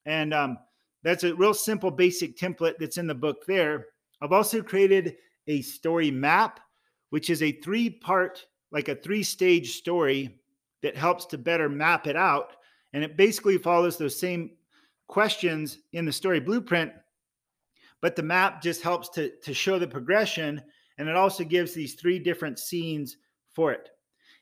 And 0.05 0.33
um, 0.33 0.57
that's 1.03 1.23
a 1.23 1.35
real 1.35 1.53
simple, 1.53 1.91
basic 1.91 2.37
template 2.37 2.75
that's 2.79 2.97
in 2.97 3.07
the 3.07 3.15
book 3.15 3.45
there. 3.45 3.87
I've 4.21 4.31
also 4.31 4.61
created 4.61 5.17
a 5.47 5.61
story 5.61 6.09
map, 6.09 6.59
which 7.09 7.29
is 7.29 7.43
a 7.43 7.51
three 7.51 7.89
part, 7.89 8.45
like 8.75 8.89
a 8.89 8.95
three 8.95 9.23
stage 9.23 9.77
story 9.77 10.37
that 10.83 10.97
helps 10.97 11.25
to 11.27 11.37
better 11.37 11.69
map 11.69 12.07
it 12.07 12.17
out. 12.17 12.57
And 12.91 13.05
it 13.05 13.15
basically 13.15 13.57
follows 13.57 13.97
those 13.97 14.19
same 14.19 14.51
questions 15.07 15.79
in 15.93 16.03
the 16.03 16.11
story 16.11 16.41
blueprint, 16.41 16.91
but 18.01 18.17
the 18.17 18.23
map 18.23 18.61
just 18.61 18.81
helps 18.81 19.07
to, 19.09 19.31
to 19.43 19.53
show 19.53 19.79
the 19.79 19.87
progression. 19.87 20.61
And 20.97 21.07
it 21.07 21.15
also 21.15 21.45
gives 21.45 21.73
these 21.73 21.93
three 21.93 22.19
different 22.19 22.59
scenes 22.59 23.15
for 23.53 23.71
it. 23.71 23.89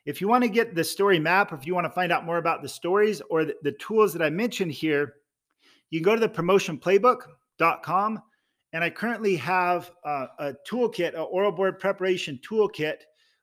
If 0.05 0.19
you 0.19 0.27
want 0.27 0.43
to 0.43 0.49
get 0.49 0.73
the 0.73 0.83
story 0.83 1.19
map, 1.19 1.53
if 1.53 1.67
you 1.67 1.75
want 1.75 1.85
to 1.85 1.91
find 1.91 2.11
out 2.11 2.25
more 2.25 2.39
about 2.39 2.63
the 2.63 2.69
stories 2.69 3.21
or 3.29 3.45
the, 3.45 3.55
the 3.61 3.73
tools 3.73 4.13
that 4.13 4.23
I 4.23 4.31
mentioned 4.31 4.71
here, 4.71 5.13
you 5.91 5.99
can 5.99 6.05
go 6.05 6.15
to 6.15 6.19
the 6.19 6.27
promotionplaybook.com. 6.27 8.21
And 8.73 8.83
I 8.83 8.89
currently 8.89 9.35
have 9.35 9.91
uh, 10.03 10.25
a 10.39 10.53
toolkit, 10.67 11.09
an 11.09 11.27
oral 11.31 11.51
board 11.51 11.77
preparation 11.77 12.39
toolkit, 12.43 12.95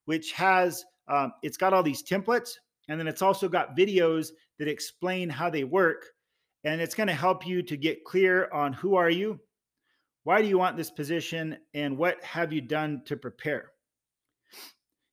which 0.05 0.33
has 0.33 0.85
um, 1.09 1.33
it's 1.43 1.57
got 1.57 1.73
all 1.73 1.83
these 1.83 2.03
templates, 2.03 2.53
and 2.89 2.99
then 2.99 3.09
it's 3.09 3.23
also 3.23 3.49
got 3.49 3.77
videos 3.77 4.29
that 4.59 4.69
explain 4.69 5.29
how 5.29 5.51
they 5.51 5.65
work. 5.65 6.07
And 6.65 6.81
it's 6.81 6.95
going 6.95 7.07
to 7.07 7.15
help 7.15 7.47
you 7.47 7.63
to 7.63 7.77
get 7.77 8.05
clear 8.05 8.49
on 8.53 8.73
who 8.73 8.95
are 8.95 9.11
you, 9.11 9.41
why 10.25 10.43
do 10.43 10.49
you 10.49 10.59
want 10.59 10.77
this 10.77 10.91
position, 10.91 11.57
and 11.75 11.97
what 11.97 12.23
have 12.23 12.53
you 12.53 12.61
done 12.61 13.03
to 13.07 13.17
prepare. 13.17 13.73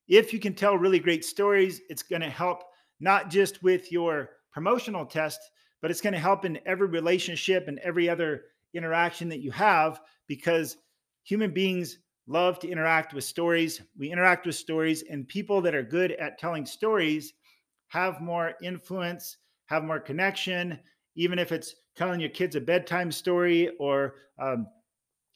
If 0.06 0.32
you 0.32 0.38
can 0.38 0.54
tell 0.54 0.76
really 0.76 0.98
great 0.98 1.24
stories, 1.24 1.80
it's 1.88 2.02
going 2.02 2.22
to 2.22 2.30
help 2.30 2.64
not 3.00 3.30
just 3.30 3.62
with 3.62 3.90
your 3.90 4.30
promotional 4.52 5.06
test, 5.06 5.40
but 5.80 5.90
it's 5.90 6.00
going 6.00 6.12
to 6.12 6.18
help 6.18 6.44
in 6.44 6.58
every 6.66 6.88
relationship 6.88 7.68
and 7.68 7.78
every 7.78 8.08
other 8.08 8.42
interaction 8.74 9.28
that 9.28 9.40
you 9.40 9.50
have 9.50 10.00
because 10.26 10.76
human 11.22 11.52
beings 11.52 11.98
love 12.28 12.58
to 12.60 12.68
interact 12.68 13.14
with 13.14 13.24
stories. 13.24 13.82
We 13.96 14.12
interact 14.12 14.46
with 14.46 14.54
stories, 14.54 15.02
and 15.10 15.26
people 15.26 15.60
that 15.62 15.74
are 15.74 15.82
good 15.82 16.12
at 16.12 16.38
telling 16.38 16.66
stories 16.66 17.32
have 17.88 18.20
more 18.20 18.54
influence, 18.62 19.38
have 19.66 19.82
more 19.82 19.98
connection, 19.98 20.78
even 21.16 21.38
if 21.38 21.50
it's 21.50 21.74
telling 21.96 22.20
your 22.20 22.30
kids 22.30 22.54
a 22.54 22.60
bedtime 22.60 23.10
story 23.10 23.70
or 23.80 24.14
um, 24.38 24.66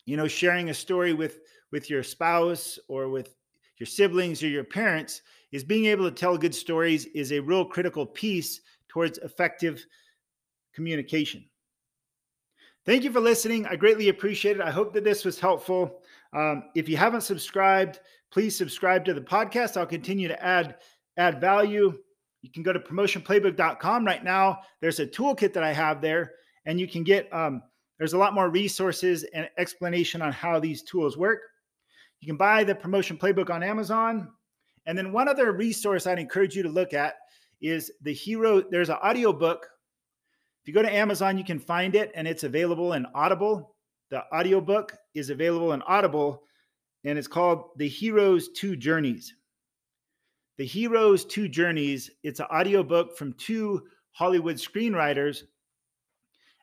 you 0.05 0.17
know 0.17 0.29
sharing 0.29 0.71
a 0.71 0.75
story 0.75 1.13
with 1.13 1.41
with 1.73 1.89
your 1.91 2.03
spouse 2.03 2.79
or 2.89 3.09
with 3.09 3.35
your 3.79 3.87
siblings 3.87 4.43
or 4.43 4.49
your 4.49 4.65
parents 4.65 5.23
is 5.51 5.65
being 5.65 5.87
able 5.87 6.05
to 6.05 6.15
tell 6.15 6.39
good 6.39 6.55
stories 6.55 7.07
is 7.07 7.33
a 7.33 7.41
real 7.41 7.65
critical 7.65 8.07
piece 8.07 8.61
towards 8.89 9.19
effective 9.19 9.85
communication. 10.75 11.45
Thank 12.85 13.05
you 13.05 13.13
for 13.13 13.21
listening. 13.21 13.67
I 13.67 13.77
greatly 13.77 14.09
appreciate 14.09 14.57
it. 14.57 14.63
I 14.63 14.71
hope 14.71 14.93
that 14.95 15.05
this 15.05 15.25
was 15.25 15.39
helpful. 15.39 16.01
Um, 16.33 16.65
if 16.75 16.89
you 16.89 16.97
haven't 16.97 17.21
subscribed, 17.21 18.01
please 18.31 18.57
subscribe 18.57 19.05
to 19.05 19.15
the 19.15 19.21
podcast. 19.21 19.77
I'll 19.77 19.87
continue 19.87 20.29
to 20.29 20.43
add 20.45 20.77
add 21.17 21.41
value. 21.41 21.99
You 22.41 22.51
can 22.51 22.63
go 22.63 22.73
to 22.73 22.81
promotionplaybook.com 22.81 24.05
right 24.05 24.25
now. 24.25 24.59
There's 24.81 24.99
a 24.99 25.07
toolkit 25.07 25.53
that 25.53 25.63
I 25.63 25.73
have 25.73 26.01
there, 26.01 26.33
and 26.67 26.81
you 26.81 26.89
can 26.89 27.05
get 27.05 27.33
um, 27.33 27.63
there's 27.99 28.15
a 28.15 28.19
lot 28.19 28.35
more 28.35 28.49
resources 28.49 29.25
and 29.33 29.49
explanation 29.59 30.23
on 30.23 30.33
how 30.33 30.59
these 30.59 30.83
tools 30.83 31.17
work. 31.17 31.41
You 32.21 32.27
can 32.27 32.37
buy 32.37 32.65
the 32.65 32.75
promotion 32.75 33.17
playbook 33.17 33.51
on 33.51 33.63
Amazon. 33.63 34.29
And 34.87 34.99
then 34.99 35.13
one 35.13 35.29
other 35.29 35.53
resource 35.53 36.09
I'd 36.09 36.19
encourage 36.19 36.57
you 36.57 36.65
to 36.65 36.69
look 36.69 36.95
at 36.95 37.15
is 37.61 37.93
the 38.03 38.13
Hero. 38.13 38.61
There's 38.61 38.89
an 38.89 38.99
audio 39.03 39.33
book. 39.33 39.69
If 40.63 40.69
you 40.69 40.75
go 40.75 40.83
to 40.83 40.95
Amazon, 40.95 41.37
you 41.37 41.45
can 41.45 41.59
find 41.59 41.97
it 41.97 42.13
and 42.15 42.29
it's 42.29 42.45
available 42.45 42.93
in 42.93 43.05
Audible. 43.15 43.75
The 44.11 44.23
audio 44.31 44.61
book 44.61 44.97
is 45.13 45.31
available 45.31 45.73
in 45.73 45.83
Audible 45.83 46.45
and 47.05 47.19
it's 47.19 47.27
called 47.27 47.71
The 47.79 47.89
Hero's 47.89 48.51
Two 48.51 48.77
Journeys. 48.77 49.35
The 50.59 50.65
Hero's 50.65 51.25
Two 51.25 51.49
Journeys, 51.49 52.11
it's 52.23 52.39
an 52.39 52.47
audio 52.51 52.85
book 52.85 53.17
from 53.19 53.33
two 53.33 53.83
Hollywood 54.13 54.55
screenwriters 54.57 55.43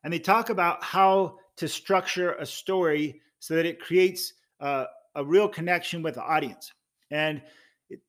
and 0.06 0.14
they 0.14 0.20
talk 0.20 0.50
about 0.50 0.82
how 0.82 1.38
to 1.58 1.68
structure 1.68 2.36
a 2.36 2.46
story 2.46 3.22
so 3.40 3.56
that 3.56 3.66
it 3.66 3.82
creates 3.82 4.34
uh, 4.62 4.86
a 5.16 5.26
real 5.26 5.50
connection 5.50 6.02
with 6.02 6.16
the 6.16 6.24
audience. 6.24 6.72
And 7.12 7.42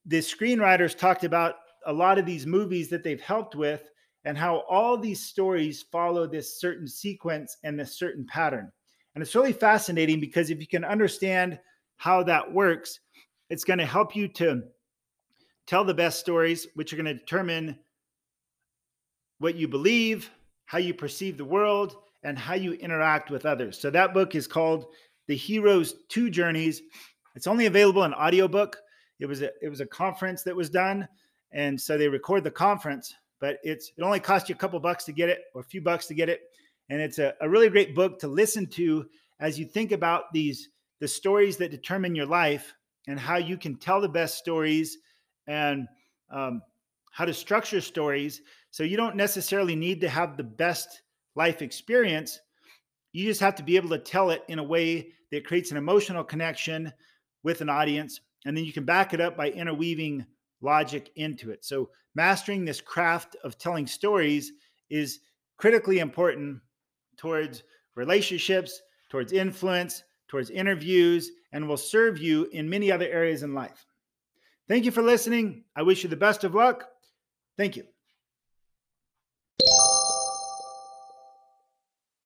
the 0.07 0.19
screenwriters 0.19 0.97
talked 0.97 1.25
about 1.25 1.57
a 1.87 1.93
lot 1.93 2.19
of 2.19 2.27
these 2.27 2.47
movies 2.47 2.91
that 2.91 3.03
they've 3.03 3.21
helped 3.21 3.57
with 3.57 3.91
and 4.25 4.37
how 4.37 4.65
all 4.69 4.97
these 4.97 5.25
stories 5.25 5.83
follow 5.91 6.27
this 6.27 6.61
certain 6.61 6.87
sequence 6.87 7.57
and 7.65 7.79
this 7.79 7.99
certain 7.99 8.27
pattern. 8.27 8.71
And 9.15 9.23
it's 9.23 9.35
really 9.35 9.53
fascinating 9.53 10.21
because 10.21 10.51
if 10.51 10.61
you 10.61 10.67
can 10.67 10.85
understand 10.85 11.59
how 11.97 12.23
that 12.25 12.53
works, 12.53 13.01
it's 13.49 13.65
going 13.65 13.79
to 13.79 13.87
help 13.87 14.15
you 14.15 14.29
to 14.29 14.63
tell 15.67 15.85
the 15.85 15.95
best 15.95 16.21
stories, 16.21 16.67
which 16.75 16.93
are 16.93 16.97
going 16.97 17.07
to 17.07 17.15
determine 17.15 17.79
what 19.39 19.57
you 19.57 19.67
believe, 19.67 20.31
how 20.67 20.79
you 20.79 20.95
perceive 20.95 21.37
the 21.37 21.45
world, 21.45 21.97
and 22.23 22.39
how 22.39 22.55
you 22.55 22.75
interact 22.75 23.31
with 23.31 23.47
others. 23.47 23.79
So 23.79 23.91
that 23.91 24.15
book 24.15 24.35
is 24.35 24.47
called 24.47 24.87
The 25.27 25.37
Hero's 25.37 25.95
Two 26.09 26.31
Journeys. 26.31 26.83
It's 27.35 27.47
only 27.47 27.67
available 27.67 28.05
in 28.05 28.15
audiobook. 28.15 28.77
It 29.19 29.27
was 29.27 29.43
a 29.43 29.51
it 29.63 29.69
was 29.69 29.81
a 29.81 29.87
conference 29.87 30.43
that 30.43 30.57
was 30.57 30.71
done, 30.71 31.07
and 31.53 31.81
so 31.81 31.97
they 31.97 32.09
record 32.09 32.45
the 32.45 32.51
conference, 32.51 33.15
but 33.41 33.59
it's 33.63 33.93
it 33.97 34.03
only 34.03 34.21
costs 34.21 34.49
you 34.49 34.55
a 34.55 34.59
couple 34.59 34.79
bucks 34.81 35.05
to 35.05 35.13
get 35.13 35.29
it 35.29 35.41
or 35.55 35.63
a 35.63 35.65
few 35.65 35.81
bucks 35.81 36.07
to 36.07 36.15
get 36.15 36.29
it. 36.29 36.41
And 36.89 37.01
it's 37.01 37.19
a, 37.19 37.35
a 37.41 37.49
really 37.49 37.69
great 37.69 37.95
book 37.95 38.19
to 38.21 38.29
listen 38.29 38.67
to 38.69 39.07
as 39.41 39.59
you 39.59 39.65
think 39.65 39.93
about 39.93 40.33
these 40.33 40.69
the 41.01 41.09
stories 41.09 41.57
that 41.57 41.71
determine 41.71 42.15
your 42.15 42.27
life 42.27 42.75
and 43.09 43.19
how 43.19 43.39
you 43.39 43.57
can 43.57 43.77
tell 43.77 44.01
the 44.01 44.09
best 44.09 44.37
stories 44.37 44.99
and 45.47 45.89
um, 46.31 46.61
how 47.11 47.25
to 47.25 47.33
structure 47.33 47.81
stories. 47.81 48.43
So 48.71 48.83
you 48.83 48.97
don't 48.97 49.17
necessarily 49.17 49.75
need 49.75 50.01
to 50.03 50.09
have 50.09 50.37
the 50.37 50.45
best 50.45 51.03
life 51.35 51.63
experience. 51.63 52.39
You 53.13 53.25
just 53.25 53.41
have 53.41 53.57
to 53.57 53.63
be 53.63 53.77
able 53.77 53.89
to 53.91 53.99
tell 53.99 54.31
it 54.31 54.45
in 54.49 54.59
a 54.59 54.65
way 54.65 55.09
that 55.33 55.47
creates 55.47 55.71
an 55.71 55.77
emotional 55.77 56.23
connection 56.23 56.93
with 57.43 57.63
an 57.63 57.71
audience. 57.71 58.21
And 58.45 58.57
then 58.57 58.65
you 58.65 58.73
can 58.73 58.85
back 58.85 59.15
it 59.15 59.21
up 59.21 59.37
by 59.37 59.51
interweaving 59.51 60.27
logic 60.61 61.11
into 61.17 61.51
it 61.51 61.65
so 61.65 61.89
mastering 62.15 62.65
this 62.65 62.81
craft 62.81 63.37
of 63.45 63.59
telling 63.59 63.87
stories 63.87 64.53
is 64.91 65.21
critically 65.57 65.99
important 65.99 66.61
towards 67.17 67.63
relationships 67.95 68.81
towards 69.11 69.33
influence 69.33 70.03
towards 70.31 70.49
interviews, 70.51 71.33
and 71.53 71.69
will 71.69 71.77
serve 71.77 72.17
you 72.19 72.49
in 72.53 72.71
many 72.71 72.93
other 72.93 73.09
areas 73.09 73.43
in 73.43 73.53
life. 73.53 73.85
Thank 74.69 74.85
you 74.85 74.93
for 74.93 75.03
listening. 75.03 75.65
I 75.75 75.83
wish 75.83 76.05
you 76.05 76.09
the 76.09 76.17
best 76.17 76.45
of 76.45 76.55
luck. 76.55 76.85
Thank 77.57 77.77
you. 77.77 77.85